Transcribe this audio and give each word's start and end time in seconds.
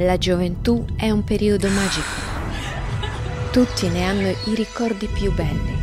La 0.00 0.16
gioventù 0.16 0.84
è 0.94 1.10
un 1.10 1.24
periodo 1.24 1.68
magico. 1.70 2.06
Tutti 3.50 3.88
ne 3.88 4.04
hanno 4.04 4.28
i 4.28 4.54
ricordi 4.54 5.08
più 5.08 5.32
belli. 5.32 5.76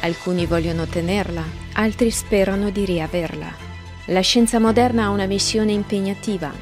Alcuni 0.00 0.46
vogliono 0.46 0.86
tenerla, 0.86 1.44
altri 1.74 2.10
sperano 2.10 2.70
di 2.70 2.84
riaverla. 2.84 3.52
La 4.06 4.20
scienza 4.20 4.58
moderna 4.58 5.04
ha 5.04 5.10
una 5.10 5.26
missione 5.26 5.70
impegnativa. 5.70 6.52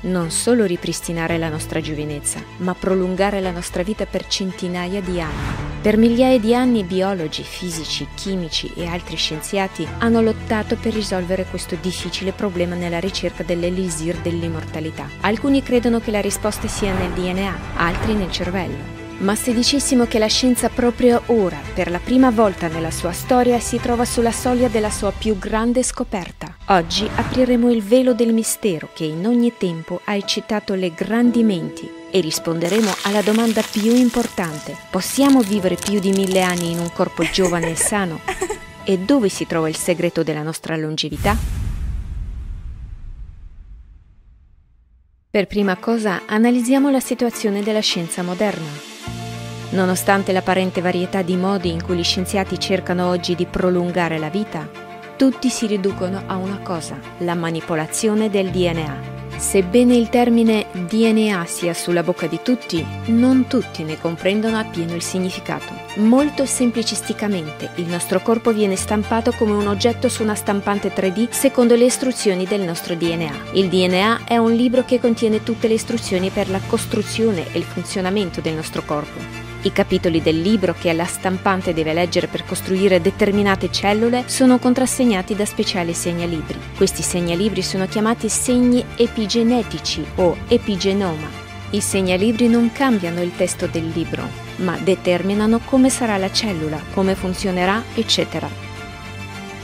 Non 0.00 0.30
solo 0.30 0.66
ripristinare 0.66 1.38
la 1.38 1.48
nostra 1.48 1.80
giovinezza, 1.80 2.38
ma 2.58 2.74
prolungare 2.74 3.40
la 3.40 3.50
nostra 3.50 3.82
vita 3.82 4.04
per 4.04 4.26
centinaia 4.26 5.00
di 5.00 5.22
anni. 5.22 5.67
Per 5.80 5.96
migliaia 5.96 6.40
di 6.40 6.56
anni 6.56 6.82
biologi, 6.82 7.44
fisici, 7.44 8.08
chimici 8.16 8.72
e 8.74 8.86
altri 8.86 9.14
scienziati 9.14 9.86
hanno 9.98 10.20
lottato 10.20 10.74
per 10.74 10.92
risolvere 10.92 11.44
questo 11.44 11.76
difficile 11.80 12.32
problema 12.32 12.74
nella 12.74 12.98
ricerca 12.98 13.44
dell'elisir 13.44 14.16
dell'immortalità. 14.16 15.08
Alcuni 15.20 15.62
credono 15.62 16.00
che 16.00 16.10
la 16.10 16.20
risposta 16.20 16.66
sia 16.66 16.92
nel 16.92 17.12
DNA, 17.12 17.76
altri 17.76 18.14
nel 18.14 18.30
cervello. 18.32 18.96
Ma 19.18 19.36
se 19.36 19.54
dicessimo 19.54 20.06
che 20.06 20.18
la 20.18 20.26
scienza 20.26 20.68
proprio 20.68 21.22
ora, 21.26 21.58
per 21.74 21.90
la 21.90 22.00
prima 22.00 22.30
volta 22.30 22.66
nella 22.66 22.90
sua 22.90 23.12
storia, 23.12 23.60
si 23.60 23.78
trova 23.78 24.04
sulla 24.04 24.32
soglia 24.32 24.66
della 24.66 24.90
sua 24.90 25.12
più 25.12 25.38
grande 25.38 25.84
scoperta? 25.84 26.56
Oggi 26.66 27.08
apriremo 27.14 27.70
il 27.70 27.84
velo 27.84 28.14
del 28.14 28.32
mistero 28.32 28.88
che 28.92 29.04
in 29.04 29.24
ogni 29.26 29.52
tempo 29.56 30.00
ha 30.04 30.14
eccitato 30.16 30.74
le 30.74 30.92
grandi 30.92 31.44
menti 31.44 31.97
e 32.10 32.20
risponderemo 32.20 32.90
alla 33.02 33.22
domanda 33.22 33.62
più 33.62 33.94
importante. 33.94 34.76
Possiamo 34.90 35.40
vivere 35.40 35.76
più 35.76 36.00
di 36.00 36.10
mille 36.10 36.40
anni 36.40 36.72
in 36.72 36.78
un 36.78 36.90
corpo 36.92 37.22
giovane 37.24 37.70
e 37.70 37.76
sano? 37.76 38.20
E 38.84 38.98
dove 38.98 39.28
si 39.28 39.46
trova 39.46 39.68
il 39.68 39.76
segreto 39.76 40.22
della 40.22 40.42
nostra 40.42 40.76
longevità? 40.76 41.36
Per 45.30 45.46
prima 45.46 45.76
cosa 45.76 46.22
analizziamo 46.26 46.90
la 46.90 47.00
situazione 47.00 47.62
della 47.62 47.80
scienza 47.80 48.22
moderna. 48.22 48.70
Nonostante 49.70 50.32
l'apparente 50.32 50.80
varietà 50.80 51.20
di 51.20 51.36
modi 51.36 51.70
in 51.70 51.82
cui 51.82 51.96
gli 51.96 52.02
scienziati 52.02 52.58
cercano 52.58 53.08
oggi 53.08 53.34
di 53.34 53.44
prolungare 53.44 54.18
la 54.18 54.30
vita, 54.30 54.68
tutti 55.18 55.50
si 55.50 55.66
riducono 55.66 56.22
a 56.26 56.36
una 56.36 56.60
cosa, 56.60 56.98
la 57.18 57.34
manipolazione 57.34 58.30
del 58.30 58.50
DNA. 58.50 59.17
Sebbene 59.38 59.94
il 59.94 60.08
termine 60.08 60.66
DNA 60.72 61.44
sia 61.46 61.72
sulla 61.72 62.02
bocca 62.02 62.26
di 62.26 62.40
tutti, 62.42 62.84
non 63.06 63.46
tutti 63.46 63.84
ne 63.84 63.96
comprendono 63.96 64.58
appieno 64.58 64.96
il 64.96 65.02
significato. 65.02 65.72
Molto 65.98 66.44
semplicisticamente, 66.44 67.70
il 67.76 67.86
nostro 67.86 68.20
corpo 68.20 68.52
viene 68.52 68.74
stampato 68.74 69.30
come 69.32 69.52
un 69.52 69.68
oggetto 69.68 70.08
su 70.08 70.24
una 70.24 70.34
stampante 70.34 70.92
3D 70.92 71.30
secondo 71.30 71.76
le 71.76 71.84
istruzioni 71.84 72.46
del 72.46 72.62
nostro 72.62 72.96
DNA. 72.96 73.52
Il 73.52 73.68
DNA 73.68 74.24
è 74.26 74.36
un 74.36 74.52
libro 74.52 74.84
che 74.84 74.98
contiene 74.98 75.44
tutte 75.44 75.68
le 75.68 75.74
istruzioni 75.74 76.30
per 76.30 76.50
la 76.50 76.60
costruzione 76.66 77.52
e 77.52 77.58
il 77.58 77.64
funzionamento 77.64 78.40
del 78.40 78.54
nostro 78.54 78.82
corpo. 78.84 79.47
I 79.62 79.72
capitoli 79.72 80.22
del 80.22 80.40
libro 80.40 80.72
che 80.72 80.92
la 80.92 81.04
stampante 81.04 81.74
deve 81.74 81.92
leggere 81.92 82.28
per 82.28 82.44
costruire 82.44 83.00
determinate 83.00 83.72
cellule 83.72 84.22
sono 84.26 84.58
contrassegnati 84.58 85.34
da 85.34 85.44
speciali 85.44 85.94
segnalibri. 85.94 86.58
Questi 86.76 87.02
segnalibri 87.02 87.62
sono 87.62 87.86
chiamati 87.88 88.28
segni 88.28 88.84
epigenetici 88.96 90.06
o 90.16 90.36
epigenoma. 90.46 91.28
I 91.70 91.80
segnalibri 91.80 92.46
non 92.48 92.70
cambiano 92.70 93.20
il 93.20 93.34
testo 93.34 93.66
del 93.66 93.88
libro, 93.88 94.22
ma 94.58 94.78
determinano 94.78 95.58
come 95.64 95.90
sarà 95.90 96.16
la 96.18 96.30
cellula, 96.30 96.80
come 96.94 97.16
funzionerà, 97.16 97.82
eccetera. 97.94 98.48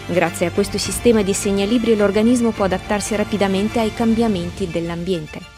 Grazie 0.07 0.47
a 0.47 0.51
questo 0.51 0.77
sistema 0.77 1.23
di 1.23 1.33
segnalibri 1.33 1.97
l'organismo 1.97 2.51
può 2.51 2.65
adattarsi 2.65 3.15
rapidamente 3.15 3.79
ai 3.79 3.95
cambiamenti 3.95 4.69
dell'ambiente. 4.69 5.54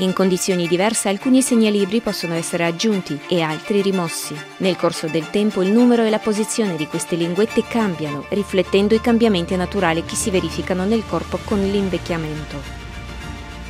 In 0.00 0.12
condizioni 0.12 0.68
diverse 0.68 1.08
alcuni 1.08 1.40
segnalibri 1.40 2.02
possono 2.02 2.34
essere 2.34 2.66
aggiunti 2.66 3.18
e 3.28 3.40
altri 3.40 3.80
rimossi. 3.80 4.36
Nel 4.58 4.76
corso 4.76 5.06
del 5.06 5.30
tempo 5.30 5.62
il 5.62 5.70
numero 5.70 6.02
e 6.04 6.10
la 6.10 6.18
posizione 6.18 6.76
di 6.76 6.86
queste 6.86 7.16
linguette 7.16 7.64
cambiano, 7.66 8.26
riflettendo 8.28 8.94
i 8.94 9.00
cambiamenti 9.00 9.56
naturali 9.56 10.04
che 10.04 10.14
si 10.14 10.28
verificano 10.28 10.84
nel 10.84 11.02
corpo 11.08 11.38
con 11.42 11.62
l'invecchiamento. 11.62 12.60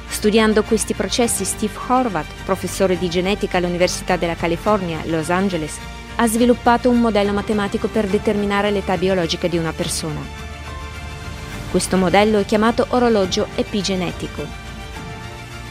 Studiando 0.09 0.65
questi 0.65 0.95
processi, 0.95 1.45
Steve 1.45 1.79
Horvath, 1.87 2.43
professore 2.45 2.99
di 2.99 3.09
genetica 3.09 3.59
all'Università 3.59 4.17
della 4.17 4.35
California, 4.35 5.03
Los 5.05 5.31
Angeles, 5.31 5.79
ha 6.17 6.27
sviluppato 6.27 6.91
un 6.91 7.01
modello 7.01 7.33
matematico 7.33 7.87
per 7.87 8.09
determinare 8.09 8.73
l'età 8.73 8.97
biologica 8.97 9.47
di 9.47 9.59
una 9.59 9.73
persona. 9.73 10.21
Questo 11.71 11.97
modello 11.97 12.41
è 12.41 12.45
chiamato 12.45 12.87
orologio 12.89 13.47
epigenetico 13.55 14.65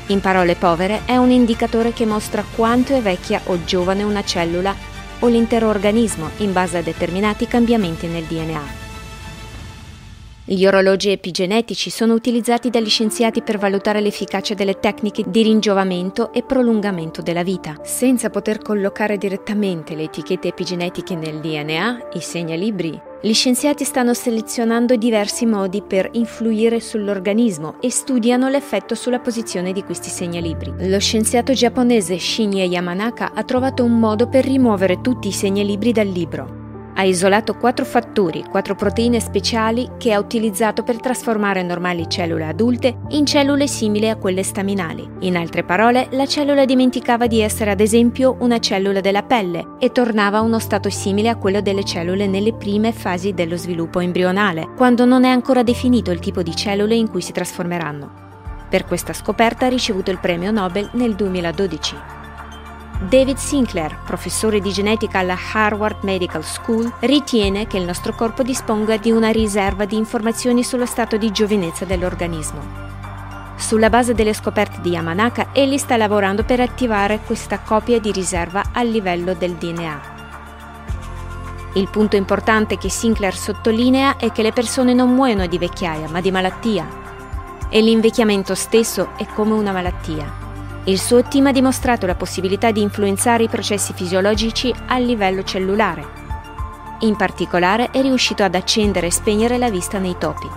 in 0.07 0.21
parole 0.21 0.55
povere, 0.55 1.01
è 1.05 1.17
un 1.17 1.31
indicatore 1.31 1.91
che 1.91 2.05
mostra 2.05 2.43
quanto 2.55 2.93
è 2.93 3.01
vecchia 3.01 3.41
o 3.45 3.63
giovane 3.63 4.03
una 4.03 4.23
cellula 4.23 4.75
o 5.19 5.27
l'intero 5.27 5.67
organismo 5.67 6.29
in 6.37 6.53
base 6.53 6.77
a 6.77 6.81
determinati 6.81 7.47
cambiamenti 7.47 8.07
nel 8.07 8.23
DNA. 8.23 8.83
Gli 10.47 10.63
orologi 10.67 11.09
epigenetici 11.09 11.89
sono 11.89 12.13
utilizzati 12.13 12.69
dagli 12.69 12.87
scienziati 12.87 13.41
per 13.41 13.57
valutare 13.57 13.99
l'efficacia 13.99 14.53
delle 14.53 14.79
tecniche 14.79 15.23
di 15.25 15.41
ringiovamento 15.41 16.31
e 16.31 16.43
prolungamento 16.43 17.23
della 17.23 17.41
vita. 17.41 17.79
Senza 17.81 18.29
poter 18.29 18.59
collocare 18.59 19.17
direttamente 19.17 19.95
le 19.95 20.03
etichette 20.03 20.49
epigenetiche 20.49 21.15
nel 21.15 21.39
DNA, 21.39 22.09
i 22.13 22.19
segnalibri, 22.19 23.01
gli 23.25 23.33
scienziati 23.33 23.83
stanno 23.85 24.13
selezionando 24.13 24.95
diversi 24.95 25.47
modi 25.47 25.81
per 25.81 26.09
influire 26.11 26.79
sull'organismo 26.79 27.81
e 27.81 27.89
studiano 27.89 28.49
l'effetto 28.49 28.93
sulla 28.93 29.17
posizione 29.17 29.73
di 29.73 29.81
questi 29.81 30.11
segnalibri. 30.11 30.87
Lo 30.87 30.99
scienziato 30.99 31.51
giapponese 31.51 32.19
Shinya 32.19 32.65
Yamanaka 32.65 33.31
ha 33.33 33.43
trovato 33.43 33.83
un 33.83 33.97
modo 33.97 34.27
per 34.27 34.45
rimuovere 34.45 35.01
tutti 35.01 35.29
i 35.29 35.31
segnalibri 35.31 35.91
dal 35.91 36.07
libro. 36.07 36.64
Ha 36.97 37.03
isolato 37.03 37.55
quattro 37.55 37.83
fattori, 37.83 38.41
quattro 38.49 38.73
proteine 38.73 39.19
speciali 39.19 39.91
che 39.97 40.13
ha 40.13 40.19
utilizzato 40.19 40.81
per 40.81 41.01
trasformare 41.01 41.61
normali 41.61 42.07
cellule 42.07 42.45
adulte 42.45 42.99
in 43.09 43.25
cellule 43.25 43.67
simili 43.67 44.07
a 44.07 44.15
quelle 44.15 44.43
staminali. 44.43 45.05
In 45.19 45.35
altre 45.35 45.65
parole, 45.65 46.07
la 46.11 46.25
cellula 46.25 46.63
dimenticava 46.63 47.27
di 47.27 47.41
essere 47.41 47.71
ad 47.71 47.81
esempio 47.81 48.37
una 48.39 48.59
cellula 48.59 49.01
della 49.01 49.23
pelle 49.23 49.75
e 49.77 49.91
tornava 49.91 50.37
a 50.37 50.41
uno 50.41 50.57
stato 50.59 50.89
simile 50.89 51.27
a 51.27 51.35
quello 51.35 51.59
delle 51.59 51.83
cellule 51.83 52.27
nelle 52.27 52.53
prime 52.53 52.93
fasi 52.93 53.33
dello 53.33 53.57
sviluppo 53.57 53.99
embrionale, 53.99 54.69
quando 54.77 55.03
non 55.03 55.25
è 55.25 55.29
ancora 55.29 55.63
definito 55.63 56.11
il 56.11 56.19
tipo 56.19 56.43
di 56.43 56.55
cellule 56.55 56.95
in 56.95 57.09
cui 57.09 57.21
si 57.21 57.33
trasformeranno. 57.33 58.23
Per 58.69 58.85
questa 58.85 59.11
scoperta 59.11 59.65
ha 59.65 59.69
ricevuto 59.69 60.11
il 60.11 60.19
premio 60.19 60.49
Nobel 60.49 60.89
nel 60.93 61.13
2012. 61.13 62.23
David 62.99 63.35
Sinclair, 63.35 63.97
professore 64.05 64.61
di 64.61 64.71
genetica 64.71 65.19
alla 65.19 65.37
Harvard 65.53 65.97
Medical 66.03 66.43
School, 66.45 66.91
ritiene 67.01 67.67
che 67.67 67.77
il 67.77 67.83
nostro 67.83 68.13
corpo 68.13 68.41
disponga 68.41 68.95
di 68.95 69.11
una 69.11 69.31
riserva 69.31 69.83
di 69.83 69.97
informazioni 69.97 70.63
sullo 70.63 70.85
stato 70.85 71.17
di 71.17 71.29
giovinezza 71.29 71.83
dell'organismo. 71.83 72.61
Sulla 73.57 73.89
base 73.89 74.13
delle 74.13 74.33
scoperte 74.33 74.79
di 74.79 74.91
Yamanaka, 74.91 75.49
egli 75.51 75.77
sta 75.77 75.97
lavorando 75.97 76.43
per 76.45 76.61
attivare 76.61 77.19
questa 77.19 77.59
copia 77.59 77.99
di 77.99 78.13
riserva 78.13 78.63
a 78.71 78.81
livello 78.81 79.33
del 79.33 79.55
DNA. 79.55 80.13
Il 81.73 81.89
punto 81.89 82.15
importante 82.15 82.77
che 82.77 82.89
Sinclair 82.89 83.35
sottolinea 83.35 84.15
è 84.15 84.31
che 84.31 84.41
le 84.41 84.53
persone 84.53 84.93
non 84.93 85.13
muoiono 85.13 85.45
di 85.47 85.57
vecchiaia, 85.57 86.07
ma 86.07 86.21
di 86.21 86.31
malattia. 86.31 86.87
E 87.67 87.81
l'invecchiamento 87.81 88.55
stesso 88.55 89.09
è 89.17 89.25
come 89.25 89.51
una 89.51 89.73
malattia. 89.73 90.44
Il 90.87 90.99
suo 90.99 91.23
team 91.23 91.47
ha 91.47 91.51
dimostrato 91.51 92.05
la 92.05 92.13
possibilità 92.13 92.69
di 92.69 92.81
influenzare 92.81 93.43
i 93.43 93.49
processi 93.49 93.93
fisiologici 93.93 94.71
a 94.87 94.99
livello 94.99 95.43
cellulare. 95.43 96.05
In 96.99 97.15
particolare 97.15 97.89
è 97.89 98.01
riuscito 98.01 98.43
ad 98.43 98.53
accendere 98.53 99.07
e 99.07 99.11
spegnere 99.11 99.57
la 99.57 99.71
vista 99.71 99.97
nei 99.97 100.15
topi. 100.19 100.47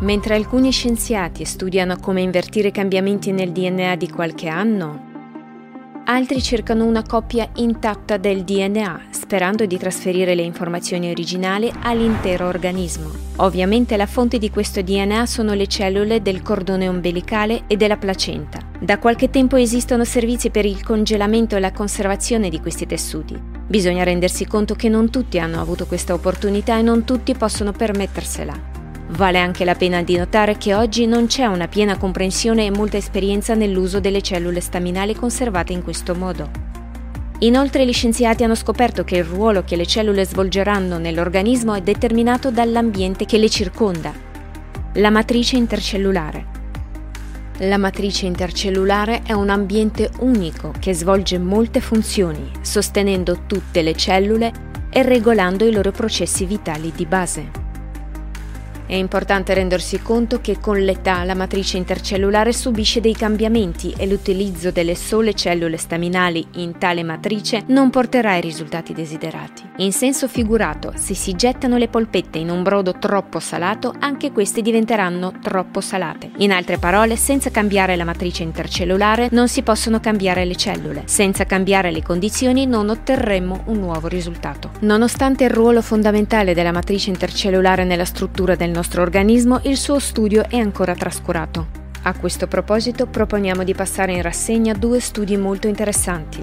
Mentre 0.00 0.36
alcuni 0.36 0.70
scienziati 0.70 1.44
studiano 1.44 1.98
come 1.98 2.22
invertire 2.22 2.70
cambiamenti 2.70 3.30
nel 3.30 3.52
DNA 3.52 3.94
di 3.96 4.08
qualche 4.08 4.48
anno, 4.48 5.09
altri 6.12 6.42
cercano 6.42 6.86
una 6.86 7.04
coppia 7.04 7.48
intatta 7.54 8.16
del 8.16 8.42
DNA, 8.42 9.02
sperando 9.10 9.64
di 9.64 9.78
trasferire 9.78 10.34
le 10.34 10.42
informazioni 10.42 11.08
originali 11.08 11.70
all'intero 11.82 12.48
organismo. 12.48 13.10
Ovviamente 13.36 13.96
la 13.96 14.06
fonte 14.06 14.38
di 14.38 14.50
questo 14.50 14.82
DNA 14.82 15.24
sono 15.26 15.54
le 15.54 15.68
cellule 15.68 16.20
del 16.20 16.42
cordone 16.42 16.88
ombelicale 16.88 17.62
e 17.68 17.76
della 17.76 17.96
placenta. 17.96 18.58
Da 18.80 18.98
qualche 18.98 19.30
tempo 19.30 19.54
esistono 19.54 20.04
servizi 20.04 20.50
per 20.50 20.64
il 20.64 20.82
congelamento 20.82 21.54
e 21.54 21.60
la 21.60 21.70
conservazione 21.70 22.48
di 22.48 22.60
questi 22.60 22.86
tessuti. 22.86 23.40
Bisogna 23.68 24.02
rendersi 24.02 24.46
conto 24.46 24.74
che 24.74 24.88
non 24.88 25.10
tutti 25.10 25.38
hanno 25.38 25.60
avuto 25.60 25.86
questa 25.86 26.12
opportunità 26.12 26.76
e 26.76 26.82
non 26.82 27.04
tutti 27.04 27.34
possono 27.34 27.70
permettersela. 27.70 28.79
Vale 29.10 29.38
anche 29.38 29.64
la 29.64 29.74
pena 29.74 30.02
di 30.02 30.16
notare 30.16 30.56
che 30.56 30.72
oggi 30.72 31.04
non 31.04 31.26
c'è 31.26 31.44
una 31.44 31.66
piena 31.66 31.98
comprensione 31.98 32.66
e 32.66 32.70
molta 32.70 32.96
esperienza 32.96 33.54
nell'uso 33.54 33.98
delle 33.98 34.22
cellule 34.22 34.60
staminali 34.60 35.14
conservate 35.14 35.72
in 35.72 35.82
questo 35.82 36.14
modo. 36.14 36.48
Inoltre 37.40 37.84
gli 37.84 37.92
scienziati 37.92 38.44
hanno 38.44 38.54
scoperto 38.54 39.02
che 39.02 39.16
il 39.16 39.24
ruolo 39.24 39.64
che 39.64 39.74
le 39.74 39.86
cellule 39.86 40.24
svolgeranno 40.24 40.98
nell'organismo 40.98 41.74
è 41.74 41.80
determinato 41.80 42.50
dall'ambiente 42.50 43.24
che 43.24 43.38
le 43.38 43.48
circonda, 43.48 44.12
la 44.94 45.10
matrice 45.10 45.56
intercellulare. 45.56 46.58
La 47.58 47.78
matrice 47.78 48.26
intercellulare 48.26 49.22
è 49.24 49.32
un 49.32 49.50
ambiente 49.50 50.10
unico 50.20 50.72
che 50.78 50.94
svolge 50.94 51.36
molte 51.38 51.80
funzioni, 51.80 52.48
sostenendo 52.60 53.40
tutte 53.46 53.82
le 53.82 53.96
cellule 53.96 54.52
e 54.88 55.02
regolando 55.02 55.66
i 55.66 55.72
loro 55.72 55.90
processi 55.90 56.44
vitali 56.44 56.92
di 56.94 57.06
base. 57.06 57.69
È 58.90 58.96
importante 58.96 59.54
rendersi 59.54 60.02
conto 60.02 60.40
che 60.40 60.58
con 60.58 60.76
l'età 60.80 61.22
la 61.22 61.36
matrice 61.36 61.76
intercellulare 61.76 62.52
subisce 62.52 63.00
dei 63.00 63.14
cambiamenti 63.14 63.94
e 63.96 64.04
l'utilizzo 64.04 64.72
delle 64.72 64.96
sole 64.96 65.32
cellule 65.32 65.76
staminali 65.76 66.44
in 66.54 66.76
tale 66.76 67.04
matrice 67.04 67.62
non 67.66 67.90
porterà 67.90 68.32
ai 68.32 68.40
risultati 68.40 68.92
desiderati. 68.92 69.62
In 69.76 69.92
senso 69.92 70.26
figurato, 70.26 70.90
se 70.96 71.14
si 71.14 71.34
gettano 71.36 71.76
le 71.76 71.86
polpette 71.86 72.38
in 72.38 72.50
un 72.50 72.64
brodo 72.64 72.98
troppo 72.98 73.38
salato, 73.38 73.94
anche 74.00 74.32
queste 74.32 74.60
diventeranno 74.60 75.34
troppo 75.40 75.80
salate. 75.80 76.32
In 76.38 76.50
altre 76.50 76.78
parole, 76.78 77.14
senza 77.14 77.50
cambiare 77.50 77.94
la 77.94 78.04
matrice 78.04 78.42
intercellulare 78.42 79.28
non 79.30 79.46
si 79.46 79.62
possono 79.62 80.00
cambiare 80.00 80.44
le 80.44 80.56
cellule. 80.56 81.02
Senza 81.04 81.44
cambiare 81.44 81.92
le 81.92 82.02
condizioni 82.02 82.66
non 82.66 82.88
otterremo 82.88 83.62
un 83.66 83.78
nuovo 83.78 84.08
risultato. 84.08 84.72
Nonostante 84.80 85.44
il 85.44 85.50
ruolo 85.50 85.80
fondamentale 85.80 86.54
della 86.54 86.72
matrice 86.72 87.10
intercellulare 87.10 87.84
nella 87.84 88.04
struttura 88.04 88.56
del 88.56 88.70
nostro 88.70 88.78
nostro 88.80 89.02
organismo, 89.02 89.60
il 89.64 89.76
suo 89.76 89.98
studio 89.98 90.48
è 90.48 90.56
ancora 90.56 90.94
trascurato. 90.94 91.66
A 92.04 92.14
questo 92.14 92.46
proposito 92.46 93.06
proponiamo 93.06 93.62
di 93.62 93.74
passare 93.74 94.12
in 94.14 94.22
rassegna 94.22 94.72
due 94.72 95.00
studi 95.00 95.36
molto 95.36 95.68
interessanti. 95.68 96.42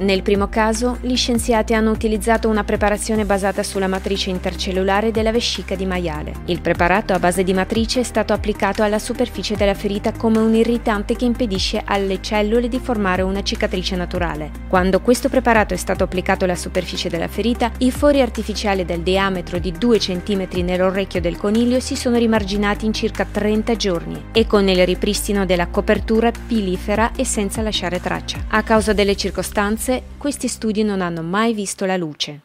Nel 0.00 0.22
primo 0.22 0.48
caso, 0.48 0.96
gli 1.02 1.14
scienziati 1.14 1.74
hanno 1.74 1.90
utilizzato 1.90 2.48
una 2.48 2.64
preparazione 2.64 3.26
basata 3.26 3.62
sulla 3.62 3.86
matrice 3.86 4.30
intercellulare 4.30 5.10
della 5.10 5.30
vescica 5.30 5.74
di 5.74 5.84
maiale. 5.84 6.32
Il 6.46 6.62
preparato 6.62 7.12
a 7.12 7.18
base 7.18 7.44
di 7.44 7.52
matrice 7.52 8.00
è 8.00 8.02
stato 8.02 8.32
applicato 8.32 8.82
alla 8.82 8.98
superficie 8.98 9.56
della 9.56 9.74
ferita 9.74 10.12
come 10.12 10.38
un 10.38 10.54
irritante 10.54 11.14
che 11.16 11.26
impedisce 11.26 11.82
alle 11.84 12.22
cellule 12.22 12.68
di 12.68 12.78
formare 12.78 13.20
una 13.20 13.42
cicatrice 13.42 13.94
naturale. 13.94 14.50
Quando 14.68 15.02
questo 15.02 15.28
preparato 15.28 15.74
è 15.74 15.76
stato 15.76 16.02
applicato 16.02 16.44
alla 16.44 16.56
superficie 16.56 17.10
della 17.10 17.28
ferita, 17.28 17.70
i 17.78 17.90
fori 17.90 18.22
artificiali 18.22 18.86
del 18.86 19.02
diametro 19.02 19.58
di 19.58 19.70
2 19.70 19.98
cm 19.98 20.48
nell'orecchio 20.64 21.20
del 21.20 21.36
coniglio 21.36 21.78
si 21.78 21.94
sono 21.94 22.16
rimarginati 22.16 22.86
in 22.86 22.94
circa 22.94 23.26
30 23.30 23.76
giorni 23.76 24.24
e 24.32 24.46
con 24.46 24.66
il 24.66 24.82
ripristino 24.86 25.44
della 25.44 25.66
copertura 25.66 26.30
pilifera 26.46 27.12
e 27.14 27.26
senza 27.26 27.60
lasciare 27.60 28.00
traccia. 28.00 28.38
A 28.48 28.62
causa 28.62 28.94
delle 28.94 29.14
circostanze, 29.14 29.88
Forse 29.90 30.02
questi 30.18 30.46
studi 30.46 30.84
non 30.84 31.00
hanno 31.00 31.20
mai 31.20 31.52
visto 31.52 31.84
la 31.84 31.96
luce. 31.96 32.42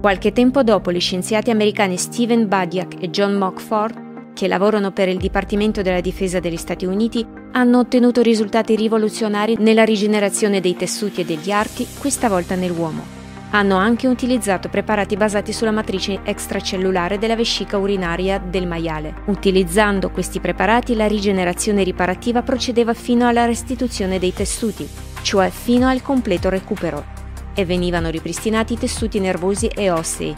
Qualche 0.00 0.32
tempo 0.32 0.62
dopo 0.62 0.90
gli 0.90 1.00
scienziati 1.00 1.50
americani 1.50 1.98
Stephen 1.98 2.48
Badiak 2.48 3.02
e 3.02 3.10
John 3.10 3.34
Mockford, 3.34 4.32
che 4.32 4.48
lavorano 4.48 4.92
per 4.92 5.08
il 5.08 5.18
Dipartimento 5.18 5.82
della 5.82 6.00
Difesa 6.00 6.40
degli 6.40 6.56
Stati 6.56 6.86
Uniti, 6.86 7.26
hanno 7.52 7.80
ottenuto 7.80 8.22
risultati 8.22 8.74
rivoluzionari 8.74 9.56
nella 9.58 9.84
rigenerazione 9.84 10.60
dei 10.60 10.76
tessuti 10.76 11.20
e 11.20 11.24
degli 11.26 11.50
arti, 11.50 11.86
questa 11.98 12.30
volta 12.30 12.54
nell'uomo. 12.54 13.14
Hanno 13.50 13.76
anche 13.76 14.06
utilizzato 14.06 14.70
preparati 14.70 15.16
basati 15.16 15.52
sulla 15.52 15.72
matrice 15.72 16.20
extracellulare 16.24 17.18
della 17.18 17.36
vescica 17.36 17.76
urinaria 17.76 18.38
del 18.38 18.66
maiale. 18.66 19.14
Utilizzando 19.26 20.10
questi 20.10 20.40
preparati 20.40 20.94
la 20.94 21.06
rigenerazione 21.06 21.82
riparativa 21.82 22.40
procedeva 22.40 22.94
fino 22.94 23.26
alla 23.28 23.44
restituzione 23.44 24.18
dei 24.18 24.32
tessuti, 24.32 24.88
cioè 25.26 25.50
fino 25.50 25.88
al 25.88 26.02
completo 26.02 26.48
recupero, 26.48 27.04
e 27.52 27.64
venivano 27.64 28.10
ripristinati 28.10 28.74
i 28.74 28.78
tessuti 28.78 29.18
nervosi 29.18 29.66
e 29.66 29.90
ossei, 29.90 30.32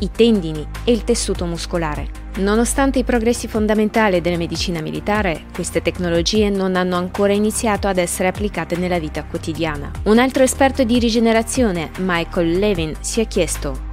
i 0.00 0.10
tendini 0.10 0.68
e 0.84 0.92
il 0.92 1.02
tessuto 1.02 1.46
muscolare. 1.46 2.08
Nonostante 2.40 2.98
i 2.98 3.04
progressi 3.04 3.48
fondamentali 3.48 4.20
della 4.20 4.36
medicina 4.36 4.82
militare, 4.82 5.44
queste 5.54 5.80
tecnologie 5.80 6.50
non 6.50 6.76
hanno 6.76 6.96
ancora 6.96 7.32
iniziato 7.32 7.88
ad 7.88 7.96
essere 7.96 8.28
applicate 8.28 8.76
nella 8.76 8.98
vita 8.98 9.24
quotidiana. 9.24 9.90
Un 10.02 10.18
altro 10.18 10.42
esperto 10.42 10.84
di 10.84 10.98
rigenerazione, 10.98 11.90
Michael 12.00 12.58
Levin, 12.58 12.94
si 13.00 13.22
è 13.22 13.26
chiesto 13.26 13.92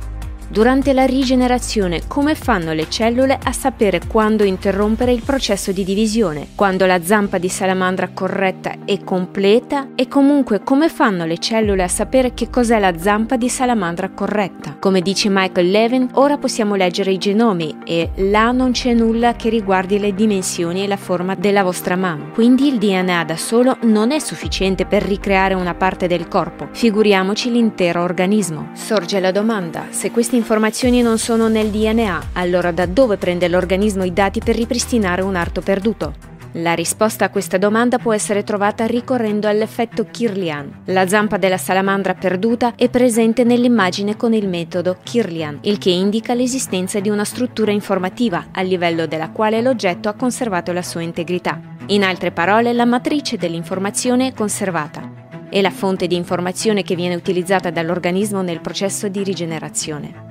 Durante 0.52 0.92
la 0.92 1.06
rigenerazione, 1.06 2.02
come 2.08 2.36
fanno 2.36 2.74
le 2.74 2.90
cellule 2.90 3.40
a 3.42 3.54
sapere 3.54 4.02
quando 4.06 4.44
interrompere 4.44 5.14
il 5.14 5.22
processo 5.24 5.72
di 5.72 5.86
divisione, 5.86 6.50
quando 6.56 6.86
la 6.86 7.02
zampa 7.02 7.38
di 7.38 7.48
salamandra 7.48 8.10
corretta 8.10 8.80
è 8.84 9.02
completa 9.02 9.92
e 9.96 10.10
comunque 10.10 10.62
come 10.62 10.90
fanno 10.90 11.24
le 11.24 11.38
cellule 11.38 11.84
a 11.84 11.88
sapere 11.88 12.34
che 12.34 12.50
cos'è 12.50 12.80
la 12.80 12.98
zampa 12.98 13.38
di 13.38 13.48
salamandra 13.48 14.10
corretta? 14.10 14.76
Come 14.78 15.00
dice 15.00 15.30
Michael 15.30 15.72
Levin, 15.72 16.10
ora 16.16 16.38
possiamo 16.38 16.76
leggere 16.76 17.12
i 17.14 17.18
genomi 17.18 17.78
e 17.86 18.10
là 18.16 18.52
non 18.52 18.72
c'è 18.72 18.94
nulla 18.94 19.38
che 19.38 19.48
riguardi 19.48 20.00
le 20.00 20.14
dimensioni 20.14 20.84
e 20.84 20.88
la 20.88 20.98
forma 20.98 21.34
della 21.34 21.64
vostra 21.64 21.96
mano. 21.96 22.32
Quindi 22.34 22.68
il 22.68 22.78
DNA 22.78 23.24
da 23.24 23.38
solo 23.38 23.78
non 23.84 24.12
è 24.12 24.20
sufficiente 24.20 24.86
per 24.86 25.02
ricreare 25.02 25.54
una 25.54 25.76
parte 25.76 26.08
del 26.08 26.28
corpo, 26.28 26.68
figuriamoci 26.74 27.50
l'intero 27.50 28.04
organismo. 28.04 28.72
Sorge 28.74 29.22
la 29.22 29.32
domanda, 29.32 29.86
se 29.92 30.12
questi 30.12 30.40
informazioni 30.42 31.04
non 31.04 31.20
sono 31.20 31.48
nel 31.48 31.70
DNA, 31.70 32.30
allora 32.34 32.72
da 32.72 32.88
dove 32.88 33.18
prende 33.18 33.48
l'organismo 33.48 34.04
i 34.04 34.12
dati 34.12 34.40
per 34.44 34.56
ripristinare 34.56 35.22
un 35.22 35.36
arto 35.36 35.62
perduto? 35.62 36.30
La 36.56 36.74
risposta 36.74 37.26
a 37.26 37.30
questa 37.30 37.58
domanda 37.58 37.98
può 37.98 38.12
essere 38.12 38.44
trovata 38.44 38.86
ricorrendo 38.86 39.48
all'effetto 39.48 40.08
Kirlian. 40.10 40.82
La 40.86 41.08
zampa 41.08 41.38
della 41.38 41.58
salamandra 41.58 42.16
perduta 42.16 42.74
è 42.76 42.90
presente 42.90 43.46
nell'immagine 43.46 44.18
con 44.18 44.34
il 44.34 44.50
metodo 44.50 44.98
Kirlian, 45.02 45.60
il 45.62 45.78
che 45.78 45.92
indica 45.92 46.34
l'esistenza 46.34 47.00
di 47.00 47.10
una 47.10 47.24
struttura 47.24 47.72
informativa 47.72 48.48
a 48.52 48.62
livello 48.62 49.06
della 49.06 49.30
quale 49.30 49.62
l'oggetto 49.62 50.10
ha 50.10 50.14
conservato 50.14 50.74
la 50.74 50.82
sua 50.82 51.04
integrità. 51.04 51.62
In 51.88 52.04
altre 52.04 52.32
parole, 52.32 52.74
la 52.74 52.86
matrice 52.86 53.38
dell'informazione 53.38 54.28
è 54.28 54.34
conservata. 54.34 55.10
È 55.50 55.62
la 55.62 55.72
fonte 55.72 56.08
di 56.08 56.16
informazione 56.16 56.84
che 56.84 56.96
viene 56.96 57.16
utilizzata 57.16 57.70
dall'organismo 57.70 58.42
nel 58.42 58.60
processo 58.60 59.08
di 59.08 59.24
rigenerazione. 59.24 60.31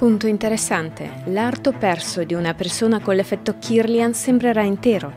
Punto 0.00 0.26
interessante, 0.26 1.24
l'arto 1.26 1.72
perso 1.72 2.24
di 2.24 2.32
una 2.32 2.54
persona 2.54 3.00
con 3.00 3.14
l'effetto 3.14 3.58
Kirlian 3.58 4.14
sembrerà 4.14 4.62
intero. 4.62 5.12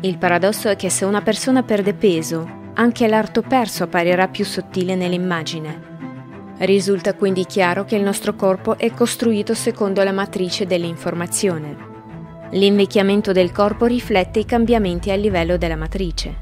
Il 0.00 0.18
paradosso 0.18 0.68
è 0.68 0.74
che 0.74 0.90
se 0.90 1.04
una 1.04 1.22
persona 1.22 1.62
perde 1.62 1.94
peso, 1.94 2.72
anche 2.74 3.06
l'arto 3.06 3.42
perso 3.42 3.84
apparirà 3.84 4.26
più 4.26 4.44
sottile 4.44 4.96
nell'immagine. 4.96 6.56
Risulta 6.58 7.14
quindi 7.14 7.46
chiaro 7.46 7.84
che 7.84 7.94
il 7.94 8.02
nostro 8.02 8.34
corpo 8.34 8.76
è 8.76 8.90
costruito 8.90 9.54
secondo 9.54 10.02
la 10.02 10.10
matrice 10.10 10.66
dell'informazione. 10.66 11.76
L'invecchiamento 12.50 13.30
del 13.30 13.52
corpo 13.52 13.86
riflette 13.86 14.40
i 14.40 14.44
cambiamenti 14.44 15.12
a 15.12 15.14
livello 15.14 15.56
della 15.56 15.76
matrice. 15.76 16.34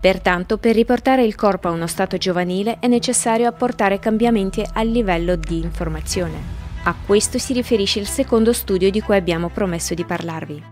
Pertanto, 0.00 0.58
per 0.58 0.74
riportare 0.74 1.24
il 1.24 1.36
corpo 1.36 1.68
a 1.68 1.70
uno 1.70 1.86
stato 1.86 2.16
giovanile 2.16 2.78
è 2.80 2.88
necessario 2.88 3.46
apportare 3.46 4.00
cambiamenti 4.00 4.66
a 4.72 4.82
livello 4.82 5.36
di 5.36 5.60
informazione. 5.60 6.65
A 6.86 6.94
questo 7.04 7.38
si 7.38 7.52
riferisce 7.52 7.98
il 7.98 8.06
secondo 8.06 8.52
studio 8.52 8.92
di 8.92 9.00
cui 9.00 9.16
abbiamo 9.16 9.48
promesso 9.48 9.92
di 9.92 10.04
parlarvi. 10.04 10.62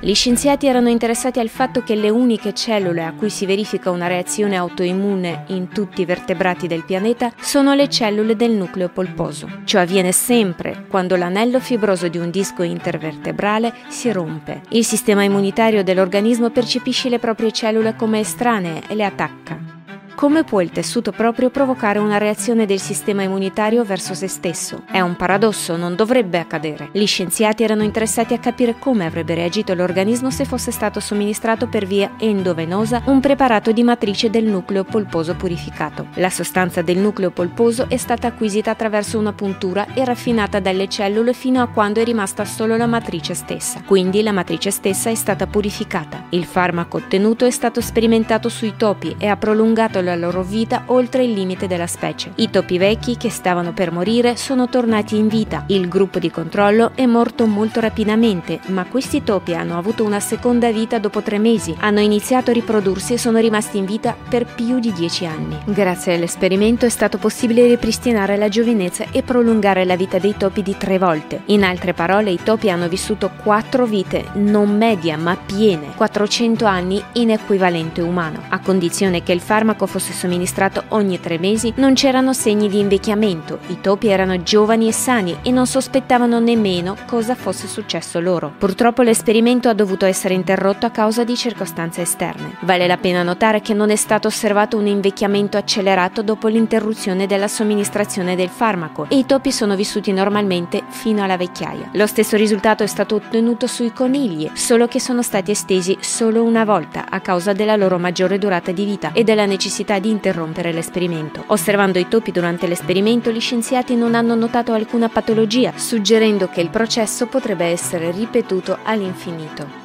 Gli 0.00 0.14
scienziati 0.14 0.66
erano 0.66 0.88
interessati 0.88 1.40
al 1.40 1.50
fatto 1.50 1.82
che 1.82 1.94
le 1.94 2.08
uniche 2.08 2.54
cellule 2.54 3.04
a 3.04 3.12
cui 3.12 3.28
si 3.28 3.44
verifica 3.44 3.90
una 3.90 4.06
reazione 4.06 4.56
autoimmune 4.56 5.44
in 5.48 5.68
tutti 5.68 6.00
i 6.00 6.04
vertebrati 6.06 6.66
del 6.66 6.84
pianeta 6.84 7.32
sono 7.38 7.74
le 7.74 7.90
cellule 7.90 8.34
del 8.34 8.52
nucleo 8.52 8.88
polposo. 8.88 9.60
Ciò 9.64 9.78
avviene 9.78 10.12
sempre 10.12 10.86
quando 10.88 11.14
l'anello 11.14 11.60
fibroso 11.60 12.08
di 12.08 12.16
un 12.16 12.30
disco 12.30 12.62
intervertebrale 12.62 13.74
si 13.88 14.10
rompe. 14.10 14.62
Il 14.70 14.86
sistema 14.86 15.22
immunitario 15.22 15.84
dell'organismo 15.84 16.48
percepisce 16.48 17.10
le 17.10 17.18
proprie 17.18 17.52
cellule 17.52 17.94
come 17.94 18.20
estranee 18.20 18.84
e 18.88 18.94
le 18.94 19.04
attacca. 19.04 19.83
Come 20.14 20.44
può 20.44 20.60
il 20.60 20.70
tessuto 20.70 21.10
proprio 21.10 21.50
provocare 21.50 21.98
una 21.98 22.18
reazione 22.18 22.66
del 22.66 22.78
sistema 22.78 23.22
immunitario 23.22 23.82
verso 23.82 24.14
se 24.14 24.28
stesso? 24.28 24.84
È 24.86 25.00
un 25.00 25.16
paradosso, 25.16 25.76
non 25.76 25.96
dovrebbe 25.96 26.38
accadere. 26.38 26.88
Gli 26.92 27.04
scienziati 27.04 27.64
erano 27.64 27.82
interessati 27.82 28.32
a 28.32 28.38
capire 28.38 28.78
come 28.78 29.06
avrebbe 29.06 29.34
reagito 29.34 29.74
l'organismo 29.74 30.30
se 30.30 30.44
fosse 30.44 30.70
stato 30.70 31.00
somministrato 31.00 31.66
per 31.66 31.84
via 31.84 32.12
endovenosa 32.18 33.02
un 33.06 33.18
preparato 33.18 33.72
di 33.72 33.82
matrice 33.82 34.30
del 34.30 34.44
nucleo 34.44 34.84
polposo 34.84 35.34
purificato. 35.34 36.06
La 36.14 36.30
sostanza 36.30 36.80
del 36.80 36.98
nucleo 36.98 37.32
polposo 37.32 37.86
è 37.88 37.96
stata 37.96 38.28
acquisita 38.28 38.70
attraverso 38.70 39.18
una 39.18 39.32
puntura 39.32 39.94
e 39.94 40.04
raffinata 40.04 40.60
dalle 40.60 40.88
cellule 40.88 41.32
fino 41.32 41.60
a 41.60 41.66
quando 41.66 42.00
è 42.00 42.04
rimasta 42.04 42.44
solo 42.44 42.76
la 42.76 42.86
matrice 42.86 43.34
stessa. 43.34 43.82
Quindi 43.84 44.22
la 44.22 44.32
matrice 44.32 44.70
stessa 44.70 45.10
è 45.10 45.14
stata 45.16 45.48
purificata. 45.48 46.26
Il 46.30 46.44
farmaco 46.44 46.98
ottenuto 46.98 47.44
è 47.44 47.50
stato 47.50 47.80
sperimentato 47.80 48.48
sui 48.48 48.74
topi 48.76 49.16
e 49.18 49.26
ha 49.26 49.36
prolungato 49.36 50.02
la 50.04 50.14
loro 50.14 50.44
vita 50.44 50.84
oltre 50.86 51.24
il 51.24 51.32
limite 51.32 51.66
della 51.66 51.88
specie. 51.88 52.30
I 52.36 52.50
topi 52.50 52.78
vecchi 52.78 53.16
che 53.16 53.30
stavano 53.30 53.72
per 53.72 53.90
morire 53.90 54.36
sono 54.36 54.68
tornati 54.68 55.16
in 55.16 55.26
vita. 55.26 55.64
Il 55.68 55.88
gruppo 55.88 56.20
di 56.20 56.30
controllo 56.30 56.92
è 56.94 57.06
morto 57.06 57.46
molto 57.46 57.80
rapidamente, 57.80 58.60
ma 58.66 58.84
questi 58.84 59.24
topi 59.24 59.54
hanno 59.54 59.76
avuto 59.76 60.04
una 60.04 60.20
seconda 60.20 60.70
vita 60.70 60.98
dopo 60.98 61.22
tre 61.22 61.38
mesi, 61.38 61.74
hanno 61.80 62.00
iniziato 62.00 62.50
a 62.50 62.54
riprodursi 62.54 63.14
e 63.14 63.18
sono 63.18 63.38
rimasti 63.38 63.78
in 63.78 63.86
vita 63.86 64.16
per 64.28 64.44
più 64.44 64.78
di 64.78 64.92
dieci 64.92 65.26
anni. 65.26 65.58
Grazie 65.64 66.14
all'esperimento 66.14 66.86
è 66.86 66.90
stato 66.90 67.18
possibile 67.18 67.66
ripristinare 67.66 68.36
la 68.36 68.48
giovinezza 68.48 69.06
e 69.10 69.22
prolungare 69.22 69.84
la 69.84 69.96
vita 69.96 70.18
dei 70.18 70.36
topi 70.36 70.62
di 70.62 70.76
tre 70.76 70.98
volte. 70.98 71.42
In 71.46 71.64
altre 71.64 71.94
parole, 71.94 72.30
i 72.30 72.40
topi 72.42 72.70
hanno 72.70 72.88
vissuto 72.88 73.30
quattro 73.42 73.86
vite, 73.86 74.26
non 74.34 74.76
media 74.76 75.16
ma 75.16 75.36
piene, 75.36 75.92
400 75.96 76.64
anni 76.64 77.02
in 77.12 77.30
equivalente 77.30 78.00
umano. 78.00 78.42
A 78.48 78.60
condizione 78.60 79.22
che 79.22 79.32
il 79.32 79.40
farmaco 79.40 79.86
fosse 79.94 80.12
somministrato 80.12 80.82
ogni 80.88 81.20
tre 81.20 81.38
mesi, 81.38 81.72
non 81.76 81.94
c'erano 81.94 82.32
segni 82.32 82.68
di 82.68 82.80
invecchiamento, 82.80 83.60
i 83.68 83.80
topi 83.80 84.08
erano 84.08 84.42
giovani 84.42 84.88
e 84.88 84.92
sani 84.92 85.36
e 85.42 85.52
non 85.52 85.68
sospettavano 85.68 86.40
nemmeno 86.40 86.96
cosa 87.06 87.36
fosse 87.36 87.68
successo 87.68 88.18
loro. 88.18 88.52
Purtroppo 88.58 89.02
l'esperimento 89.02 89.68
ha 89.68 89.72
dovuto 89.72 90.04
essere 90.04 90.34
interrotto 90.34 90.84
a 90.84 90.90
causa 90.90 91.22
di 91.22 91.36
circostanze 91.36 92.02
esterne. 92.02 92.56
Vale 92.62 92.88
la 92.88 92.96
pena 92.96 93.22
notare 93.22 93.60
che 93.60 93.72
non 93.72 93.90
è 93.90 93.94
stato 93.94 94.26
osservato 94.26 94.76
un 94.76 94.88
invecchiamento 94.88 95.56
accelerato 95.56 96.22
dopo 96.22 96.48
l'interruzione 96.48 97.28
della 97.28 97.46
somministrazione 97.46 98.34
del 98.34 98.48
farmaco 98.48 99.06
e 99.08 99.18
i 99.18 99.26
topi 99.26 99.52
sono 99.52 99.76
vissuti 99.76 100.10
normalmente 100.10 100.82
fino 100.88 101.22
alla 101.22 101.36
vecchiaia. 101.36 101.90
Lo 101.92 102.08
stesso 102.08 102.36
risultato 102.36 102.82
è 102.82 102.88
stato 102.88 103.14
ottenuto 103.14 103.68
sui 103.68 103.92
conigli, 103.92 104.50
solo 104.54 104.88
che 104.88 104.98
sono 104.98 105.22
stati 105.22 105.52
estesi 105.52 105.96
solo 106.00 106.42
una 106.42 106.64
volta 106.64 107.04
a 107.08 107.20
causa 107.20 107.52
della 107.52 107.76
loro 107.76 107.96
maggiore 108.00 108.38
durata 108.38 108.72
di 108.72 108.84
vita 108.84 109.12
e 109.12 109.22
della 109.22 109.46
necessità 109.46 109.82
di 109.98 110.10
interrompere 110.10 110.72
l'esperimento. 110.72 111.44
Osservando 111.48 111.98
i 111.98 112.08
topi 112.08 112.32
durante 112.32 112.66
l'esperimento, 112.66 113.30
gli 113.30 113.40
scienziati 113.40 113.94
non 113.94 114.14
hanno 114.14 114.34
notato 114.34 114.72
alcuna 114.72 115.08
patologia, 115.08 115.72
suggerendo 115.76 116.48
che 116.48 116.60
il 116.60 116.70
processo 116.70 117.26
potrebbe 117.26 117.66
essere 117.66 118.10
ripetuto 118.10 118.78
all'infinito. 118.82 119.83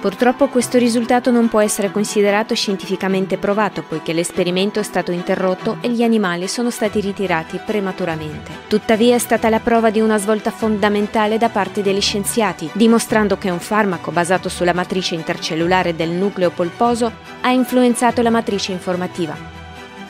Purtroppo 0.00 0.46
questo 0.46 0.78
risultato 0.78 1.32
non 1.32 1.48
può 1.48 1.60
essere 1.60 1.90
considerato 1.90 2.54
scientificamente 2.54 3.36
provato 3.36 3.82
poiché 3.82 4.12
l'esperimento 4.12 4.78
è 4.78 4.84
stato 4.84 5.10
interrotto 5.10 5.78
e 5.80 5.90
gli 5.90 6.04
animali 6.04 6.46
sono 6.46 6.70
stati 6.70 7.00
ritirati 7.00 7.58
prematuramente. 7.58 8.52
Tuttavia 8.68 9.16
è 9.16 9.18
stata 9.18 9.48
la 9.48 9.58
prova 9.58 9.90
di 9.90 9.98
una 10.00 10.16
svolta 10.18 10.52
fondamentale 10.52 11.36
da 11.36 11.48
parte 11.48 11.82
degli 11.82 12.00
scienziati, 12.00 12.70
dimostrando 12.74 13.38
che 13.38 13.50
un 13.50 13.58
farmaco 13.58 14.12
basato 14.12 14.48
sulla 14.48 14.72
matrice 14.72 15.16
intercellulare 15.16 15.96
del 15.96 16.10
nucleo 16.10 16.50
polposo 16.50 17.10
ha 17.40 17.50
influenzato 17.50 18.22
la 18.22 18.30
matrice 18.30 18.70
informativa, 18.70 19.36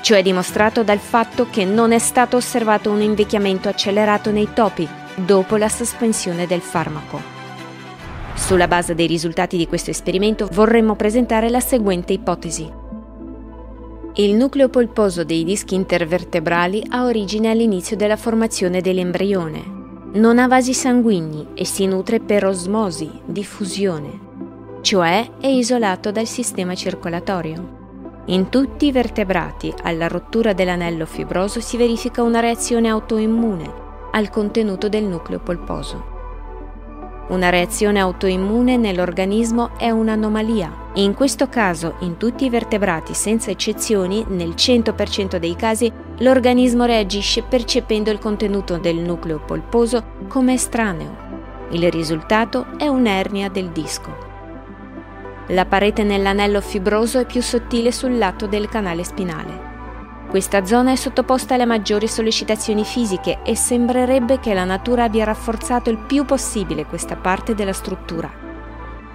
cioè 0.02 0.21
dimostrato 0.21 0.83
dal 0.83 0.99
fatto 0.99 1.47
che 1.49 1.64
non 1.64 1.92
è 1.92 1.99
stato 1.99 2.37
osservato 2.37 2.90
un 2.90 3.00
invecchiamento 3.00 3.71
accelerato 3.71 4.30
nei 4.30 4.50
topi 4.52 4.87
dopo 5.14 5.57
la 5.57 5.71
sospensione 5.71 6.47
del 6.47 6.61
farmaco. 6.61 7.38
Sulla 8.38 8.68
base 8.68 8.95
dei 8.95 9.07
risultati 9.07 9.59
di 9.59 9.66
questo 9.66 9.90
esperimento 9.90 10.49
vorremmo 10.52 10.95
presentare 10.95 11.50
la 11.50 11.61
seguente 11.61 12.14
ipotesi. 12.14 12.71
Il 14.14 14.35
nucleo 14.37 14.71
polposo 14.71 15.23
dei 15.23 15.45
dischi 15.45 15.75
intervertebrali 15.75 16.83
ha 16.88 17.04
origine 17.04 17.50
all'inizio 17.50 17.95
della 17.95 18.16
formazione 18.16 18.80
dell'embrione. 18.80 19.62
Non 20.14 20.38
ha 20.38 20.49
vasi 20.49 20.73
sanguigni 20.73 21.49
e 21.52 21.66
si 21.66 21.85
nutre 21.87 22.21
per 22.21 22.47
osmosi, 22.47 23.11
diffusione, 23.26 24.18
cioè 24.80 25.28
è 25.38 25.49
isolato 25.49 26.11
dal 26.11 26.26
sistema 26.26 26.75
circolatorio. 26.75 27.76
In 28.26 28.49
tutti 28.49 28.87
i 28.87 28.92
vertebrati, 28.92 29.75
alla 29.83 30.09
rottura 30.09 30.54
dell'anello 30.54 31.04
fibroso 31.04 31.61
si 31.61 31.76
verifica 31.76 32.23
una 32.23 32.40
reazione 32.40 32.88
autoimmune 32.88 33.71
al 34.12 34.30
contenuto 34.30 34.88
del 34.88 35.04
nucleo 35.04 35.40
polposo. 35.40 36.16
Una 37.28 37.50
reazione 37.50 38.00
autoimmune 38.00 38.78
nell'organismo 38.78 39.76
è 39.76 39.90
un'anomalia. 39.90 40.87
In 40.94 41.12
questo 41.12 41.49
caso, 41.49 41.97
in 42.00 42.16
tutti 42.16 42.47
i 42.47 42.50
vertebrati 42.50 43.12
senza 43.12 43.50
eccezioni, 43.50 44.25
nel 44.28 44.54
100% 44.56 45.37
dei 45.37 45.54
casi, 45.54 45.92
l'organismo 46.20 46.85
reagisce 46.87 47.42
percependo 47.42 48.11
il 48.11 48.18
contenuto 48.18 48.78
del 48.78 48.97
nucleo 48.97 49.40
polposo 49.40 50.02
come 50.26 50.54
estraneo. 50.54 51.26
Il 51.70 51.90
risultato 51.90 52.68
è 52.78 52.87
un'ernia 52.87 53.50
del 53.50 53.68
disco. 53.68 54.16
La 55.49 55.66
parete 55.66 56.04
nell'anello 56.04 56.62
fibroso 56.62 57.18
è 57.18 57.26
più 57.26 57.42
sottile 57.42 57.92
sul 57.92 58.16
lato 58.16 58.47
del 58.47 58.70
canale 58.70 59.04
spinale. 59.04 59.67
Questa 60.28 60.66
zona 60.66 60.92
è 60.92 60.94
sottoposta 60.94 61.54
alle 61.54 61.64
maggiori 61.64 62.06
sollecitazioni 62.06 62.85
fisiche 62.85 63.40
e 63.42 63.56
sembrerebbe 63.56 64.38
che 64.40 64.52
la 64.52 64.64
natura 64.64 65.04
abbia 65.04 65.25
rafforzato 65.25 65.88
il 65.88 65.97
più 65.97 66.26
possibile 66.26 66.85
questa 66.85 67.16
parte 67.16 67.54
della 67.54 67.73
struttura. 67.73 68.30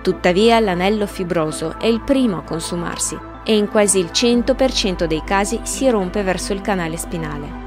Tuttavia 0.01 0.60
l'anello 0.60 1.05
fibroso 1.05 1.77
è 1.79 1.86
il 1.86 2.01
primo 2.01 2.38
a 2.38 2.41
consumarsi 2.41 3.15
e 3.46 3.55
in 3.55 3.67
quasi 3.67 4.00
il 4.00 4.10
100% 4.12 5.05
dei 5.05 5.22
casi 5.24 5.60
si 5.62 5.88
rompe 5.88 6.24
verso 6.24 6.51
il 6.51 6.62
canale 6.62 6.98
spinale. 6.98 7.62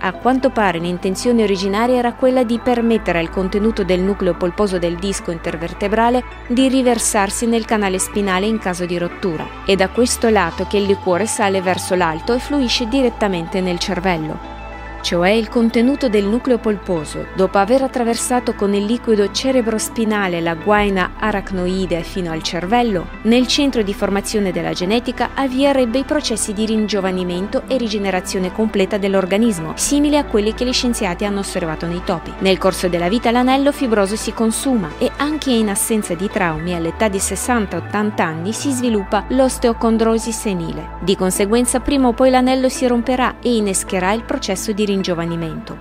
A 0.00 0.12
quanto 0.12 0.50
pare 0.50 0.78
l'intenzione 0.78 1.42
originaria 1.42 1.96
era 1.96 2.12
quella 2.12 2.44
di 2.44 2.60
permettere 2.60 3.18
al 3.18 3.30
contenuto 3.30 3.82
del 3.82 4.00
nucleo 4.00 4.34
polposo 4.34 4.78
del 4.78 4.96
disco 4.96 5.32
intervertebrale 5.32 6.22
di 6.46 6.68
riversarsi 6.68 7.46
nel 7.46 7.64
canale 7.64 7.98
spinale 7.98 8.46
in 8.46 8.58
caso 8.58 8.86
di 8.86 8.96
rottura. 8.96 9.64
È 9.64 9.74
da 9.74 9.88
questo 9.88 10.28
lato 10.28 10.66
che 10.66 10.76
il 10.76 10.84
liquore 10.84 11.26
sale 11.26 11.60
verso 11.60 11.96
l'alto 11.96 12.32
e 12.32 12.38
fluisce 12.38 12.86
direttamente 12.86 13.60
nel 13.60 13.78
cervello 13.78 14.57
cioè 15.00 15.30
il 15.30 15.48
contenuto 15.48 16.08
del 16.08 16.24
nucleo 16.24 16.58
polposo, 16.58 17.26
dopo 17.34 17.58
aver 17.58 17.82
attraversato 17.82 18.54
con 18.54 18.74
il 18.74 18.84
liquido 18.84 19.30
cerebrospinale 19.30 20.40
la 20.40 20.54
guaina 20.54 21.12
aracnoide 21.18 22.02
fino 22.02 22.30
al 22.32 22.42
cervello, 22.42 23.06
nel 23.22 23.46
centro 23.46 23.82
di 23.82 23.94
formazione 23.94 24.52
della 24.52 24.72
genetica 24.72 25.30
avvierebbe 25.34 25.98
i 25.98 26.04
processi 26.04 26.52
di 26.52 26.66
ringiovanimento 26.66 27.62
e 27.66 27.76
rigenerazione 27.76 28.52
completa 28.52 28.98
dell'organismo, 28.98 29.72
simili 29.76 30.16
a 30.16 30.24
quelli 30.24 30.54
che 30.54 30.64
gli 30.64 30.72
scienziati 30.72 31.24
hanno 31.24 31.40
osservato 31.40 31.86
nei 31.86 32.02
topi. 32.04 32.32
Nel 32.38 32.58
corso 32.58 32.88
della 32.88 33.08
vita 33.08 33.30
l'anello 33.30 33.72
fibroso 33.72 34.16
si 34.16 34.32
consuma 34.32 34.90
e 34.98 35.10
anche 35.16 35.50
in 35.50 35.68
assenza 35.68 36.14
di 36.14 36.28
traumi 36.28 36.74
all'età 36.74 37.08
di 37.08 37.18
60-80 37.18 38.20
anni 38.20 38.52
si 38.52 38.70
sviluppa 38.70 39.24
l'osteocondrosi 39.28 40.32
senile. 40.32 40.96
Di 41.00 41.16
conseguenza 41.16 41.80
prima 41.80 42.08
o 42.08 42.12
poi 42.12 42.30
l'anello 42.30 42.68
si 42.68 42.86
romperà 42.86 43.36
e 43.40 43.56
innescherà 43.56 44.12
il 44.12 44.24
processo 44.24 44.72
di 44.72 44.84
ringiovanimento. 44.88 45.76